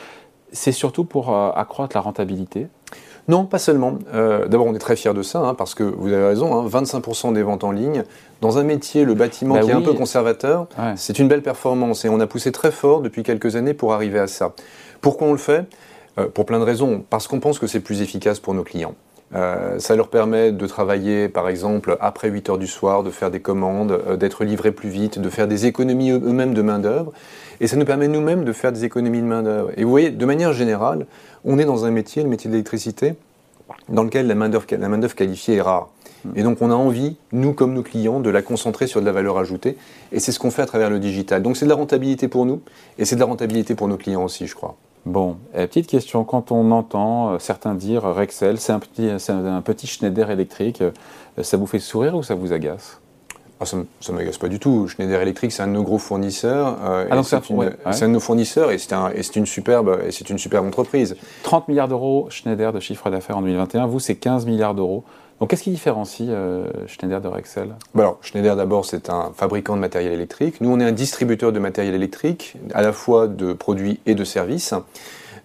C'est 0.50 0.72
surtout 0.72 1.04
pour 1.04 1.32
euh, 1.32 1.50
accroître 1.54 1.96
la 1.96 2.00
rentabilité? 2.00 2.66
Non, 3.28 3.44
pas 3.44 3.58
seulement. 3.58 3.98
Euh, 4.12 4.48
d'abord, 4.48 4.66
on 4.66 4.74
est 4.74 4.80
très 4.80 4.96
fiers 4.96 5.14
de 5.14 5.22
ça, 5.22 5.38
hein, 5.38 5.54
parce 5.54 5.76
que 5.76 5.84
vous 5.84 6.12
avez 6.12 6.26
raison, 6.26 6.66
25% 6.66 7.28
hein, 7.28 7.32
des 7.32 7.44
ventes 7.44 7.62
en 7.62 7.70
ligne, 7.70 8.02
dans 8.40 8.58
un 8.58 8.64
métier, 8.64 9.04
le 9.04 9.14
bâtiment 9.14 9.54
bah 9.54 9.60
qui 9.60 9.70
est 9.70 9.74
un 9.74 9.80
peu 9.80 9.92
conservateur, 9.92 10.66
c'est 10.96 11.20
une 11.20 11.28
belle 11.28 11.42
performance. 11.42 12.04
Et 12.04 12.08
on 12.08 12.18
a 12.18 12.26
poussé 12.26 12.50
très 12.50 12.72
fort 12.72 13.00
depuis 13.00 13.22
quelques 13.22 13.54
années 13.54 13.74
pour 13.74 13.92
arriver 13.92 14.18
à 14.18 14.26
ça. 14.26 14.54
Pourquoi 15.00 15.28
on 15.28 15.32
le 15.32 15.38
fait? 15.38 15.66
Pour 16.34 16.46
plein 16.46 16.58
de 16.58 16.64
raisons. 16.64 17.04
Parce 17.10 17.28
qu'on 17.28 17.38
pense 17.38 17.60
que 17.60 17.68
c'est 17.68 17.78
plus 17.78 18.02
efficace 18.02 18.40
pour 18.40 18.54
nos 18.54 18.64
clients. 18.64 18.94
Euh, 19.34 19.78
ça 19.78 19.94
leur 19.94 20.08
permet 20.08 20.52
de 20.52 20.66
travailler, 20.66 21.28
par 21.28 21.48
exemple, 21.48 21.96
après 22.00 22.28
8 22.30 22.50
heures 22.50 22.58
du 22.58 22.66
soir, 22.66 23.02
de 23.02 23.10
faire 23.10 23.30
des 23.30 23.40
commandes, 23.40 23.92
euh, 23.92 24.16
d'être 24.16 24.44
livrés 24.44 24.72
plus 24.72 24.88
vite, 24.88 25.18
de 25.18 25.28
faire 25.28 25.46
des 25.46 25.66
économies 25.66 26.10
eux-mêmes 26.10 26.54
de 26.54 26.62
main-d'œuvre. 26.62 27.12
Et 27.60 27.66
ça 27.66 27.76
nous 27.76 27.84
permet 27.84 28.08
nous-mêmes 28.08 28.44
de 28.44 28.52
faire 28.52 28.72
des 28.72 28.84
économies 28.84 29.20
de 29.20 29.26
main-d'œuvre. 29.26 29.70
Et 29.76 29.84
vous 29.84 29.90
voyez, 29.90 30.10
de 30.10 30.26
manière 30.26 30.52
générale, 30.52 31.06
on 31.44 31.58
est 31.58 31.64
dans 31.64 31.84
un 31.84 31.90
métier, 31.90 32.22
le 32.22 32.28
métier 32.28 32.48
de 32.48 32.54
l'électricité, 32.54 33.14
dans 33.88 34.02
lequel 34.02 34.26
la 34.26 34.34
main-d'œuvre 34.34 34.66
main 34.78 35.08
qualifiée 35.08 35.56
est 35.56 35.62
rare. 35.62 35.90
Et 36.34 36.42
donc 36.42 36.58
on 36.60 36.70
a 36.70 36.74
envie, 36.74 37.16
nous 37.32 37.52
comme 37.52 37.74
nos 37.74 37.82
clients, 37.82 38.20
de 38.20 38.30
la 38.30 38.42
concentrer 38.42 38.86
sur 38.86 39.00
de 39.00 39.06
la 39.06 39.12
valeur 39.12 39.38
ajoutée. 39.38 39.76
Et 40.10 40.20
c'est 40.20 40.32
ce 40.32 40.38
qu'on 40.38 40.50
fait 40.50 40.62
à 40.62 40.66
travers 40.66 40.90
le 40.90 40.98
digital. 40.98 41.42
Donc 41.42 41.56
c'est 41.56 41.64
de 41.64 41.70
la 41.70 41.76
rentabilité 41.76 42.28
pour 42.28 42.44
nous 42.44 42.60
et 42.98 43.04
c'est 43.04 43.14
de 43.14 43.20
la 43.20 43.26
rentabilité 43.26 43.74
pour 43.74 43.88
nos 43.88 43.96
clients 43.96 44.24
aussi, 44.24 44.46
je 44.46 44.54
crois. 44.54 44.76
Bon, 45.08 45.38
petite 45.54 45.86
question, 45.86 46.22
quand 46.24 46.52
on 46.52 46.70
entend 46.70 47.30
euh, 47.30 47.38
certains 47.38 47.74
dire 47.74 48.02
Rexel, 48.02 48.58
c'est 48.58 48.72
un 48.72 48.78
petit, 48.78 49.08
un 49.08 49.62
petit 49.62 49.86
Schneider 49.86 50.30
électrique, 50.30 50.82
euh, 50.82 50.90
ça 51.40 51.56
vous 51.56 51.66
fait 51.66 51.78
sourire 51.78 52.14
ou 52.14 52.22
ça 52.22 52.34
vous 52.34 52.52
agace? 52.52 53.00
Ah, 53.58 53.64
ça 53.64 53.78
ne 53.78 54.14
m'agace 54.14 54.36
pas 54.36 54.48
du 54.48 54.58
tout. 54.60 54.86
Schneider 54.86 55.20
Electric, 55.22 55.50
c'est 55.50 55.62
un 55.62 55.66
de 55.66 55.72
nos 55.72 55.82
gros 55.82 55.98
fournisseurs. 55.98 56.76
Euh, 56.84 57.06
ah, 57.10 57.22
c'est 57.24 57.36
un, 57.36 58.08
de 58.08 58.12
nos 58.12 58.20
fournisseurs 58.20 58.70
et 58.70 58.76
c'est 58.76 58.92
un, 58.92 59.10
une, 59.34 59.46
superbe, 59.46 59.98
et 60.06 60.30
une 60.30 60.38
superbe 60.38 60.66
entreprise. 60.66 61.16
30 61.42 61.68
milliards 61.68 61.88
d'euros 61.88 62.26
Schneider 62.28 62.72
de 62.72 62.78
chiffre 62.78 63.10
d'affaires 63.10 63.38
en 63.38 63.42
2021. 63.42 63.86
Vous, 63.86 64.00
c'est 64.00 64.14
15 64.14 64.44
milliards 64.44 64.74
d'euros. 64.74 65.04
Qu'est-ce 65.46 65.62
qui 65.62 65.70
différencie 65.70 66.28
euh, 66.30 66.66
Schneider 66.86 67.20
de 67.20 67.28
Rexel? 67.28 67.76
Bah 67.94 68.16
Schneider, 68.22 68.56
d'abord, 68.56 68.84
c'est 68.84 69.08
un 69.08 69.30
fabricant 69.36 69.76
de 69.76 69.80
matériel 69.80 70.12
électrique. 70.12 70.60
Nous, 70.60 70.70
on 70.70 70.80
est 70.80 70.84
un 70.84 70.92
distributeur 70.92 71.52
de 71.52 71.60
matériel 71.60 71.94
électrique, 71.94 72.54
à 72.74 72.82
la 72.82 72.92
fois 72.92 73.28
de 73.28 73.52
produits 73.52 74.00
et 74.04 74.16
de 74.16 74.24
services. 74.24 74.74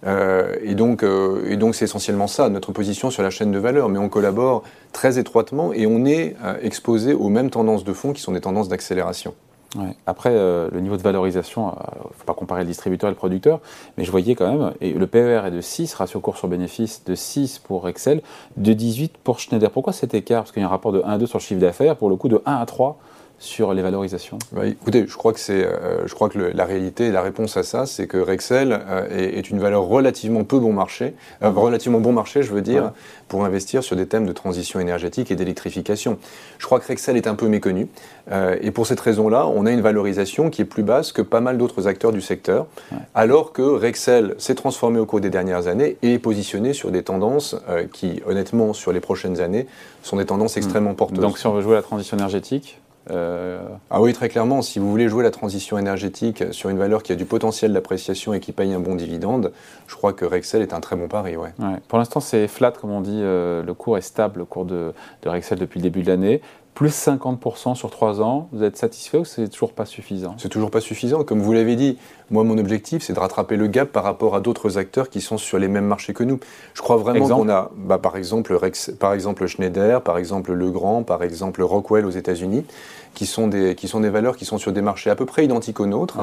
Euh, 0.04 0.56
et 0.62 0.74
donc, 0.74 1.04
euh, 1.04 1.46
et 1.48 1.56
donc, 1.56 1.76
c'est 1.76 1.84
essentiellement 1.84 2.26
ça, 2.26 2.48
notre 2.48 2.72
position 2.72 3.10
sur 3.10 3.22
la 3.22 3.30
chaîne 3.30 3.52
de 3.52 3.58
valeur. 3.58 3.88
Mais 3.88 3.98
on 3.98 4.08
collabore 4.08 4.64
très 4.92 5.18
étroitement 5.18 5.72
et 5.72 5.86
on 5.86 6.04
est 6.04 6.34
exposé 6.60 7.14
aux 7.14 7.28
mêmes 7.28 7.50
tendances 7.50 7.84
de 7.84 7.92
fond 7.92 8.12
qui 8.12 8.20
sont 8.20 8.32
des 8.32 8.40
tendances 8.40 8.68
d'accélération. 8.68 9.34
Après, 10.06 10.30
euh, 10.32 10.68
le 10.72 10.80
niveau 10.80 10.96
de 10.96 11.02
valorisation, 11.02 11.68
il 11.68 11.72
euh, 11.72 12.08
ne 12.08 12.14
faut 12.14 12.24
pas 12.24 12.34
comparer 12.34 12.62
le 12.62 12.66
distributeur 12.66 13.08
et 13.08 13.12
le 13.12 13.16
producteur, 13.16 13.60
mais 13.96 14.04
je 14.04 14.10
voyais 14.10 14.34
quand 14.34 14.50
même, 14.50 14.72
et 14.80 14.92
le 14.92 15.06
PER 15.06 15.42
est 15.46 15.50
de 15.50 15.60
6, 15.60 15.94
ratio 15.94 16.20
cours 16.20 16.36
sur 16.36 16.48
bénéfice 16.48 17.04
de 17.04 17.14
6 17.14 17.58
pour 17.58 17.88
Excel, 17.88 18.22
de 18.56 18.72
18 18.72 19.18
pour 19.18 19.40
Schneider. 19.40 19.70
Pourquoi 19.70 19.92
cet 19.92 20.14
écart? 20.14 20.42
Parce 20.42 20.52
qu'il 20.52 20.62
y 20.62 20.64
a 20.64 20.68
un 20.68 20.70
rapport 20.70 20.92
de 20.92 21.02
1 21.04 21.10
à 21.10 21.18
2 21.18 21.26
sur 21.26 21.38
le 21.38 21.42
chiffre 21.42 21.60
d'affaires, 21.60 21.96
pour 21.96 22.08
le 22.08 22.16
coup 22.16 22.28
de 22.28 22.40
1 22.46 22.54
à 22.54 22.66
3 22.66 22.98
sur 23.38 23.74
les 23.74 23.82
valorisations? 23.82 24.38
Bah, 24.52 24.66
Écoutez, 24.66 25.06
je 25.06 25.16
crois 25.16 25.32
que, 25.32 25.40
c'est, 25.40 25.64
euh, 25.64 26.06
je 26.06 26.14
crois 26.14 26.28
que 26.28 26.38
la 26.38 26.64
réalité, 26.64 27.10
la 27.10 27.22
réponse 27.22 27.56
à 27.56 27.62
ça, 27.62 27.86
c'est 27.86 28.06
que 28.06 28.16
Rexel 28.16 28.72
euh, 28.72 29.08
est, 29.10 29.50
une 29.50 29.58
valeur 29.58 29.82
relativement 29.82 30.44
peu 30.44 30.58
bon 30.58 30.72
marché, 30.72 31.14
euh, 31.42 31.50
relativement 31.50 32.00
bon 32.00 32.12
marché, 32.12 32.42
je 32.42 32.52
veux 32.52 32.62
dire, 32.62 32.92
pour 33.28 33.44
investir 33.44 33.82
sur 33.82 33.96
des 33.96 34.06
thèmes 34.06 34.26
de 34.26 34.32
transition 34.32 34.80
énergétique 34.80 35.30
et 35.30 35.36
d'électrification. 35.36 36.18
Je 36.58 36.66
crois 36.66 36.80
que 36.80 36.86
Rexel 36.86 37.16
est 37.16 37.26
un 37.26 37.34
peu 37.34 37.48
méconnu, 37.48 37.88
et 38.60 38.70
pour 38.70 38.86
cette 38.86 39.00
raison-là, 39.00 39.46
on 39.46 39.66
a 39.66 39.70
une 39.70 39.80
valorisation 39.80 40.48
qui 40.48 40.62
est 40.62 40.66
plus 40.66 40.82
basse 40.82 41.12
que 41.12 41.20
pas 41.20 41.40
mal 41.40 41.58
d'autres 41.58 41.88
acteurs 41.88 42.12
du 42.12 42.20
secteur, 42.20 42.66
alors 43.14 43.52
que 43.52 43.62
Rexel 43.62 44.34
s'est 44.38 44.54
transformé 44.54 44.98
au 44.98 45.06
cours 45.06 45.20
des 45.20 45.30
dernières 45.30 45.66
années 45.66 45.96
et 46.02 46.14
est 46.14 46.18
positionné 46.18 46.72
sur 46.72 46.90
des 46.90 47.02
tendances 47.02 47.56
qui, 47.92 48.22
honnêtement, 48.26 48.72
sur 48.72 48.92
les 48.92 49.00
prochaines 49.00 49.40
années, 49.40 49.66
sont 50.02 50.16
des 50.16 50.26
tendances 50.26 50.56
hmm. 50.56 50.60
extrêmement 50.60 50.94
porteuses. 50.94 51.20
Donc 51.20 51.38
si 51.38 51.46
on 51.46 51.52
veut 51.52 51.62
jouer 51.62 51.74
la 51.74 51.82
transition 51.82 52.16
énergétique 52.16 52.78
euh, 53.10 53.60
ah 53.90 54.00
oui, 54.00 54.12
très 54.12 54.28
clairement, 54.28 54.62
si 54.62 54.78
vous 54.78 54.90
voulez 54.90 55.08
jouer 55.08 55.22
la 55.22 55.30
transition 55.30 55.76
énergétique 55.78 56.44
sur 56.52 56.70
une 56.70 56.78
valeur 56.78 57.02
qui 57.02 57.12
a 57.12 57.16
du 57.16 57.24
potentiel 57.24 57.72
d'appréciation 57.72 58.32
et 58.32 58.40
qui 58.40 58.52
paye 58.52 58.72
un 58.72 58.80
bon 58.80 58.94
dividende, 58.94 59.52
je 59.86 59.94
crois 59.94 60.12
que 60.12 60.24
Rexel 60.24 60.62
est 60.62 60.72
un 60.72 60.80
très 60.80 60.96
bon 60.96 61.08
pari. 61.08 61.36
Ouais. 61.36 61.50
Pour 61.88 61.98
l'instant, 61.98 62.20
c'est 62.20 62.48
flat, 62.48 62.72
comme 62.72 62.90
on 62.90 63.00
dit, 63.00 63.20
euh, 63.22 63.62
le 63.62 63.74
cours 63.74 63.98
est 63.98 64.02
stable, 64.02 64.38
le 64.40 64.44
cours 64.44 64.64
de, 64.64 64.92
de 65.22 65.28
Rexel 65.28 65.58
depuis 65.58 65.80
le 65.80 65.82
début 65.82 66.02
de 66.02 66.08
l'année 66.08 66.40
plus 66.74 66.90
50% 66.90 67.76
sur 67.76 67.88
3 67.88 68.20
ans, 68.20 68.48
vous 68.52 68.64
êtes 68.64 68.76
satisfait 68.76 69.18
ou 69.18 69.24
c'est 69.24 69.48
toujours 69.48 69.72
pas 69.72 69.86
suffisant? 69.86 70.34
C'est 70.38 70.48
toujours 70.48 70.72
pas 70.72 70.80
suffisant. 70.80 71.22
Comme 71.22 71.40
vous 71.40 71.52
l'avez 71.52 71.76
dit, 71.76 71.98
moi, 72.30 72.42
mon 72.42 72.58
objectif, 72.58 73.04
c'est 73.04 73.12
de 73.12 73.20
rattraper 73.20 73.56
le 73.56 73.68
gap 73.68 73.92
par 73.92 74.02
rapport 74.02 74.34
à 74.34 74.40
d'autres 74.40 74.76
acteurs 74.76 75.08
qui 75.08 75.20
sont 75.20 75.38
sur 75.38 75.60
les 75.60 75.68
mêmes 75.68 75.86
marchés 75.86 76.12
que 76.12 76.24
nous. 76.24 76.40
Je 76.74 76.82
crois 76.82 76.96
vraiment 76.96 77.28
qu'on 77.28 77.48
a, 77.48 77.70
bah, 77.76 77.98
par, 77.98 78.16
exemple, 78.16 78.52
Rex, 78.54 78.90
par 78.98 79.12
exemple 79.12 79.46
Schneider, 79.46 80.02
par 80.02 80.18
exemple 80.18 80.52
Legrand, 80.52 81.04
par 81.04 81.22
exemple 81.22 81.62
Rockwell 81.62 82.06
aux 82.06 82.10
États-Unis, 82.10 82.64
qui, 83.14 83.26
sont 83.26 83.46
des, 83.46 83.76
qui 83.76 83.86
sont 83.86 84.00
des 84.00 84.10
valeurs 84.10 84.36
qui 84.36 84.44
sont 84.44 84.58
sur 84.58 84.72
des 84.72 84.82
marchés 84.82 85.10
à 85.10 85.14
peu 85.14 85.26
près 85.26 85.44
identiques 85.44 85.78
aux 85.78 85.86
nôtres. 85.86 86.18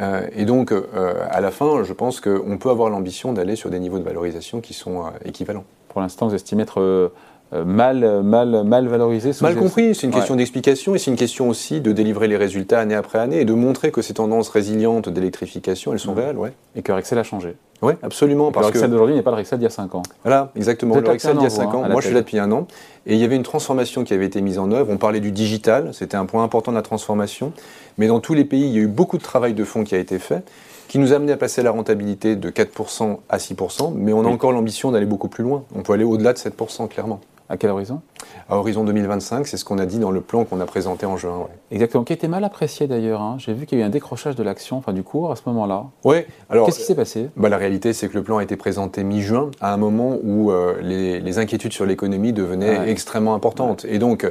Euh, 0.00 0.26
et 0.34 0.46
donc, 0.46 0.72
euh, 0.72 1.14
à 1.30 1.42
la 1.42 1.50
fin, 1.50 1.84
je 1.84 1.92
pense 1.92 2.22
qu'on 2.22 2.56
peut 2.56 2.70
avoir 2.70 2.88
l'ambition 2.88 3.34
d'aller 3.34 3.54
sur 3.54 3.68
des 3.68 3.78
niveaux 3.78 3.98
de 3.98 4.04
valorisation 4.04 4.62
qui 4.62 4.72
sont 4.72 5.00
euh, 5.00 5.10
équivalents. 5.26 5.64
Pour 5.88 6.00
l'instant, 6.00 6.28
vous 6.28 6.34
estimez 6.34 6.62
être 6.62 7.10
mal, 7.52 8.22
mal, 8.22 8.64
mal 8.64 8.88
valorisé 8.88 9.30
Mal 9.40 9.56
compris, 9.56 9.94
c'est 9.94 10.06
une 10.06 10.12
question 10.12 10.36
d'explication 10.36 10.94
et 10.94 10.98
c'est 10.98 11.10
une 11.10 11.16
question 11.16 11.48
aussi 11.48 11.80
de 11.80 11.92
délivrer 11.92 12.28
les 12.28 12.36
résultats 12.36 12.80
année 12.80 12.94
après 12.94 13.18
année 13.18 13.40
et 13.40 13.44
de 13.44 13.54
montrer 13.54 13.90
que 13.90 14.02
ces 14.02 14.14
tendances 14.14 14.48
résilientes 14.48 15.08
d'électrification, 15.08 15.92
elles 15.92 15.98
sont 15.98 16.14
mmh. 16.14 16.18
réelles. 16.18 16.36
Ouais. 16.36 16.52
Et 16.76 16.82
que 16.82 16.92
Rexel 16.92 17.18
a 17.18 17.22
changé. 17.22 17.56
Oui, 17.82 17.94
absolument. 18.02 18.52
Parce 18.52 18.66
le 18.66 18.72
Rexel 18.72 18.90
d'aujourd'hui 18.90 19.14
n'est 19.14 19.22
pas 19.22 19.30
le 19.30 19.36
Rexel 19.36 19.58
d'il 19.58 19.64
y 19.64 19.66
a 19.66 19.70
5 19.70 19.94
ans. 19.94 20.02
Voilà, 20.22 20.52
exactement. 20.54 20.96
Le 20.96 21.08
Rexel 21.08 21.36
d'il 21.36 21.44
y 21.44 21.46
a 21.46 21.50
5 21.50 21.74
ans. 21.74 21.88
Moi, 21.88 22.00
je 22.00 22.06
suis 22.06 22.14
là 22.14 22.20
depuis 22.20 22.38
un 22.38 22.52
an. 22.52 22.66
Et 23.06 23.14
il 23.14 23.20
y 23.20 23.24
avait 23.24 23.36
une 23.36 23.42
transformation 23.42 24.04
qui 24.04 24.12
avait 24.12 24.26
été 24.26 24.40
mise 24.42 24.58
en 24.58 24.70
œuvre. 24.70 24.90
On 24.92 24.98
parlait 24.98 25.20
du 25.20 25.32
digital, 25.32 25.90
c'était 25.92 26.16
un 26.16 26.26
point 26.26 26.44
important 26.44 26.72
de 26.72 26.76
la 26.76 26.82
transformation. 26.82 27.52
Mais 27.96 28.06
dans 28.06 28.20
tous 28.20 28.34
les 28.34 28.44
pays, 28.44 28.66
il 28.66 28.74
y 28.74 28.78
a 28.78 28.82
eu 28.82 28.86
beaucoup 28.86 29.16
de 29.16 29.22
travail 29.22 29.54
de 29.54 29.64
fond 29.64 29.84
qui 29.84 29.94
a 29.94 29.98
été 29.98 30.18
fait 30.18 30.44
qui 30.88 30.98
nous 30.98 31.12
a 31.12 31.16
amené 31.16 31.30
à 31.30 31.36
passer 31.36 31.62
la 31.62 31.70
rentabilité 31.70 32.34
de 32.34 32.50
4% 32.50 33.18
à 33.28 33.36
6%, 33.36 33.92
mais 33.94 34.12
on 34.12 34.24
a 34.24 34.28
encore 34.28 34.50
l'ambition 34.50 34.90
d'aller 34.90 35.06
beaucoup 35.06 35.28
plus 35.28 35.44
loin. 35.44 35.62
On 35.72 35.82
peut 35.82 35.92
aller 35.92 36.02
au-delà 36.02 36.32
de 36.32 36.38
7%, 36.38 36.88
clairement. 36.88 37.20
À 37.50 37.56
quel 37.56 37.70
horizon 37.70 38.00
À 38.48 38.56
horizon 38.56 38.84
2025, 38.84 39.44
c'est 39.44 39.56
ce 39.56 39.64
qu'on 39.64 39.78
a 39.78 39.84
dit 39.84 39.98
dans 39.98 40.12
le 40.12 40.20
plan 40.20 40.44
qu'on 40.44 40.60
a 40.60 40.66
présenté 40.66 41.04
en 41.04 41.16
juin. 41.16 41.48
Exactement, 41.72 42.04
qui 42.04 42.12
était 42.12 42.28
mal 42.28 42.44
apprécié 42.44 42.86
d'ailleurs. 42.86 43.20
Hein. 43.20 43.38
J'ai 43.38 43.52
vu 43.52 43.66
qu'il 43.66 43.76
y 43.76 43.82
a 43.82 43.84
eu 43.84 43.88
un 43.88 43.90
décrochage 43.90 44.36
de 44.36 44.44
l'action, 44.44 44.76
enfin 44.76 44.92
du 44.92 45.02
cours 45.02 45.32
à 45.32 45.36
ce 45.36 45.42
moment-là. 45.46 45.86
Oui, 46.04 46.18
alors. 46.48 46.66
Qu'est-ce 46.66 46.78
qui 46.78 46.84
s'est 46.84 46.94
passé 46.94 47.28
bah, 47.36 47.48
La 47.48 47.56
réalité, 47.56 47.92
c'est 47.92 48.08
que 48.08 48.14
le 48.14 48.22
plan 48.22 48.38
a 48.38 48.44
été 48.44 48.54
présenté 48.54 49.02
mi-juin, 49.02 49.50
à 49.60 49.74
un 49.74 49.76
moment 49.78 50.16
où 50.22 50.52
euh, 50.52 50.80
les, 50.80 51.38
inquiétudes 51.38 51.72
sur 51.72 51.86
l'économie 51.86 52.32
devenaient 52.32 52.88
extrêmement 52.88 53.34
importantes. 53.34 53.84
Et 53.84 53.98
donc, 53.98 54.30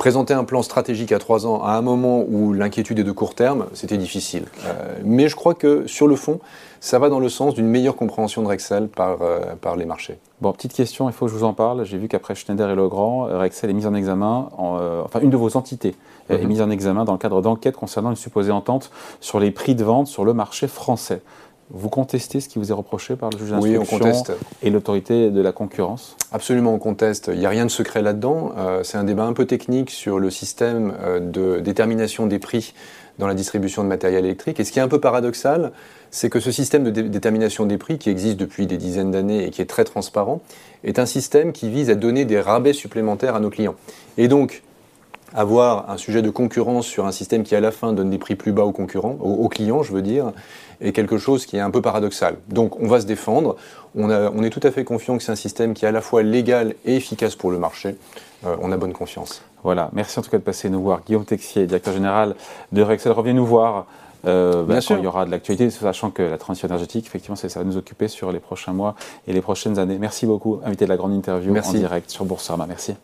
présenter 0.00 0.32
un 0.32 0.44
plan 0.44 0.62
stratégique 0.62 1.12
à 1.12 1.18
trois 1.18 1.46
ans 1.46 1.62
à 1.62 1.72
un 1.72 1.82
moment 1.82 2.24
où 2.26 2.54
l'inquiétude 2.54 2.98
est 3.00 3.04
de 3.04 3.12
court 3.12 3.34
terme, 3.34 3.66
c'était 3.74 3.98
difficile. 3.98 4.44
Euh, 4.64 4.94
mais 5.04 5.28
je 5.28 5.36
crois 5.36 5.52
que 5.52 5.86
sur 5.86 6.08
le 6.08 6.16
fond, 6.16 6.40
ça 6.80 6.98
va 6.98 7.10
dans 7.10 7.20
le 7.20 7.28
sens 7.28 7.52
d'une 7.52 7.66
meilleure 7.66 7.96
compréhension 7.96 8.40
de 8.40 8.46
Rexel 8.46 8.88
par, 8.88 9.20
euh, 9.20 9.40
par 9.60 9.76
les 9.76 9.84
marchés. 9.84 10.16
Bon, 10.40 10.54
petite 10.54 10.72
question, 10.72 11.10
il 11.10 11.12
faut 11.12 11.26
que 11.26 11.30
je 11.30 11.36
vous 11.36 11.44
en 11.44 11.52
parle. 11.52 11.84
J'ai 11.84 11.98
vu 11.98 12.08
qu'après 12.08 12.34
Schneider 12.34 12.70
et 12.70 12.74
Legrand, 12.74 13.28
euh, 13.28 13.36
Rexel 13.36 13.68
est 13.68 13.74
mise 13.74 13.86
en 13.86 13.92
examen, 13.92 14.48
enfin 14.56 15.20
une 15.20 15.28
de 15.28 15.36
vos 15.36 15.54
entités 15.58 15.94
est 16.30 16.38
mhm. 16.38 16.48
mise 16.48 16.62
en 16.62 16.70
examen 16.70 17.04
dans 17.04 17.12
le 17.12 17.18
cadre 17.18 17.42
d'enquête 17.42 17.76
concernant 17.76 18.10
une 18.10 18.16
supposée 18.16 18.52
entente 18.52 18.90
sur 19.20 19.38
les 19.38 19.50
prix 19.50 19.74
de 19.74 19.84
vente 19.84 20.06
sur 20.06 20.24
le 20.24 20.32
marché 20.32 20.66
français. 20.66 21.20
Vous 21.72 21.88
contestez 21.88 22.40
ce 22.40 22.48
qui 22.48 22.58
vous 22.58 22.70
est 22.70 22.74
reproché 22.74 23.14
par 23.14 23.30
le 23.30 23.38
juge 23.38 23.50
d'instruction 23.50 24.24
et 24.62 24.70
l'autorité 24.70 25.30
de 25.30 25.40
la 25.40 25.52
concurrence 25.52 26.16
Absolument, 26.32 26.74
on 26.74 26.78
conteste. 26.78 27.30
Il 27.32 27.38
n'y 27.38 27.46
a 27.46 27.48
rien 27.48 27.64
de 27.64 27.70
secret 27.70 28.02
là-dedans. 28.02 28.52
Euh, 28.58 28.82
c'est 28.82 28.98
un 28.98 29.04
débat 29.04 29.24
un 29.24 29.32
peu 29.32 29.46
technique 29.46 29.90
sur 29.90 30.18
le 30.18 30.30
système 30.30 30.94
euh, 31.00 31.20
de 31.20 31.60
détermination 31.60 32.26
des 32.26 32.40
prix 32.40 32.74
dans 33.18 33.28
la 33.28 33.34
distribution 33.34 33.84
de 33.84 33.88
matériel 33.88 34.24
électrique. 34.24 34.58
Et 34.58 34.64
ce 34.64 34.72
qui 34.72 34.80
est 34.80 34.82
un 34.82 34.88
peu 34.88 34.98
paradoxal, 34.98 35.70
c'est 36.10 36.28
que 36.28 36.40
ce 36.40 36.50
système 36.50 36.82
de 36.82 36.90
détermination 36.90 37.66
des 37.66 37.78
prix, 37.78 37.98
qui 37.98 38.10
existe 38.10 38.36
depuis 38.36 38.66
des 38.66 38.76
dizaines 38.76 39.12
d'années 39.12 39.46
et 39.46 39.50
qui 39.50 39.62
est 39.62 39.66
très 39.66 39.84
transparent, 39.84 40.40
est 40.82 40.98
un 40.98 41.06
système 41.06 41.52
qui 41.52 41.70
vise 41.70 41.90
à 41.90 41.94
donner 41.94 42.24
des 42.24 42.40
rabais 42.40 42.72
supplémentaires 42.72 43.36
à 43.36 43.40
nos 43.40 43.50
clients. 43.50 43.76
Et 44.16 44.26
donc, 44.26 44.62
avoir 45.34 45.90
un 45.90 45.96
sujet 45.96 46.22
de 46.22 46.30
concurrence 46.30 46.86
sur 46.86 47.06
un 47.06 47.12
système 47.12 47.42
qui 47.42 47.54
à 47.54 47.60
la 47.60 47.70
fin 47.70 47.92
donne 47.92 48.10
des 48.10 48.18
prix 48.18 48.36
plus 48.36 48.52
bas 48.52 48.64
aux 48.64 48.72
concurrents, 48.72 49.16
aux, 49.20 49.48
clients 49.48 49.82
je 49.82 49.92
veux 49.92 50.02
dire, 50.02 50.32
est 50.80 50.92
quelque 50.92 51.18
chose 51.18 51.46
qui 51.46 51.56
est 51.56 51.60
un 51.60 51.70
peu 51.70 51.82
paradoxal. 51.82 52.36
Donc 52.48 52.80
on 52.80 52.86
va 52.86 53.00
se 53.00 53.06
défendre, 53.06 53.56
on, 53.94 54.42
est 54.42 54.50
tout 54.50 54.60
à 54.62 54.70
fait 54.70 54.84
confiant 54.84 55.16
que 55.16 55.22
c'est 55.22 55.32
un 55.32 55.36
système 55.36 55.74
qui 55.74 55.84
est 55.84 55.88
à 55.88 55.92
la 55.92 56.00
fois 56.00 56.22
légal 56.22 56.74
et 56.84 56.96
efficace 56.96 57.36
pour 57.36 57.50
le 57.50 57.58
marché, 57.58 57.96
euh, 58.46 58.56
on 58.60 58.72
a 58.72 58.76
bonne 58.76 58.92
confiance. 58.92 59.42
Voilà, 59.62 59.90
merci 59.92 60.18
en 60.18 60.22
tout 60.22 60.30
cas 60.30 60.38
de 60.38 60.42
passer 60.42 60.70
nous 60.70 60.82
voir. 60.82 61.02
Guillaume 61.06 61.24
Texier, 61.24 61.66
directeur 61.66 61.92
général 61.92 62.34
de 62.72 62.82
Rexel, 62.82 63.12
revenez 63.12 63.34
nous 63.34 63.46
voir. 63.46 63.86
Euh, 64.26 64.64
bah, 64.64 64.80
quand 64.86 64.96
il 64.96 65.04
y 65.04 65.06
aura 65.06 65.24
de 65.24 65.30
l'actualité, 65.30 65.70
sachant 65.70 66.10
que 66.10 66.22
la 66.22 66.36
transition 66.36 66.68
énergétique, 66.68 67.06
effectivement, 67.06 67.36
ça 67.36 67.48
va 67.48 67.64
nous 67.64 67.78
occuper 67.78 68.06
sur 68.06 68.32
les 68.32 68.38
prochains 68.38 68.74
mois 68.74 68.94
et 69.26 69.32
les 69.32 69.40
prochaines 69.40 69.78
années. 69.78 69.96
Merci 69.98 70.26
beaucoup, 70.26 70.60
invité 70.62 70.84
de 70.84 70.90
la 70.90 70.98
grande 70.98 71.14
interview 71.14 71.56
en 71.56 71.72
direct 71.72 72.10
sur 72.10 72.26
Boursorama. 72.26 72.66
Merci. 72.66 72.94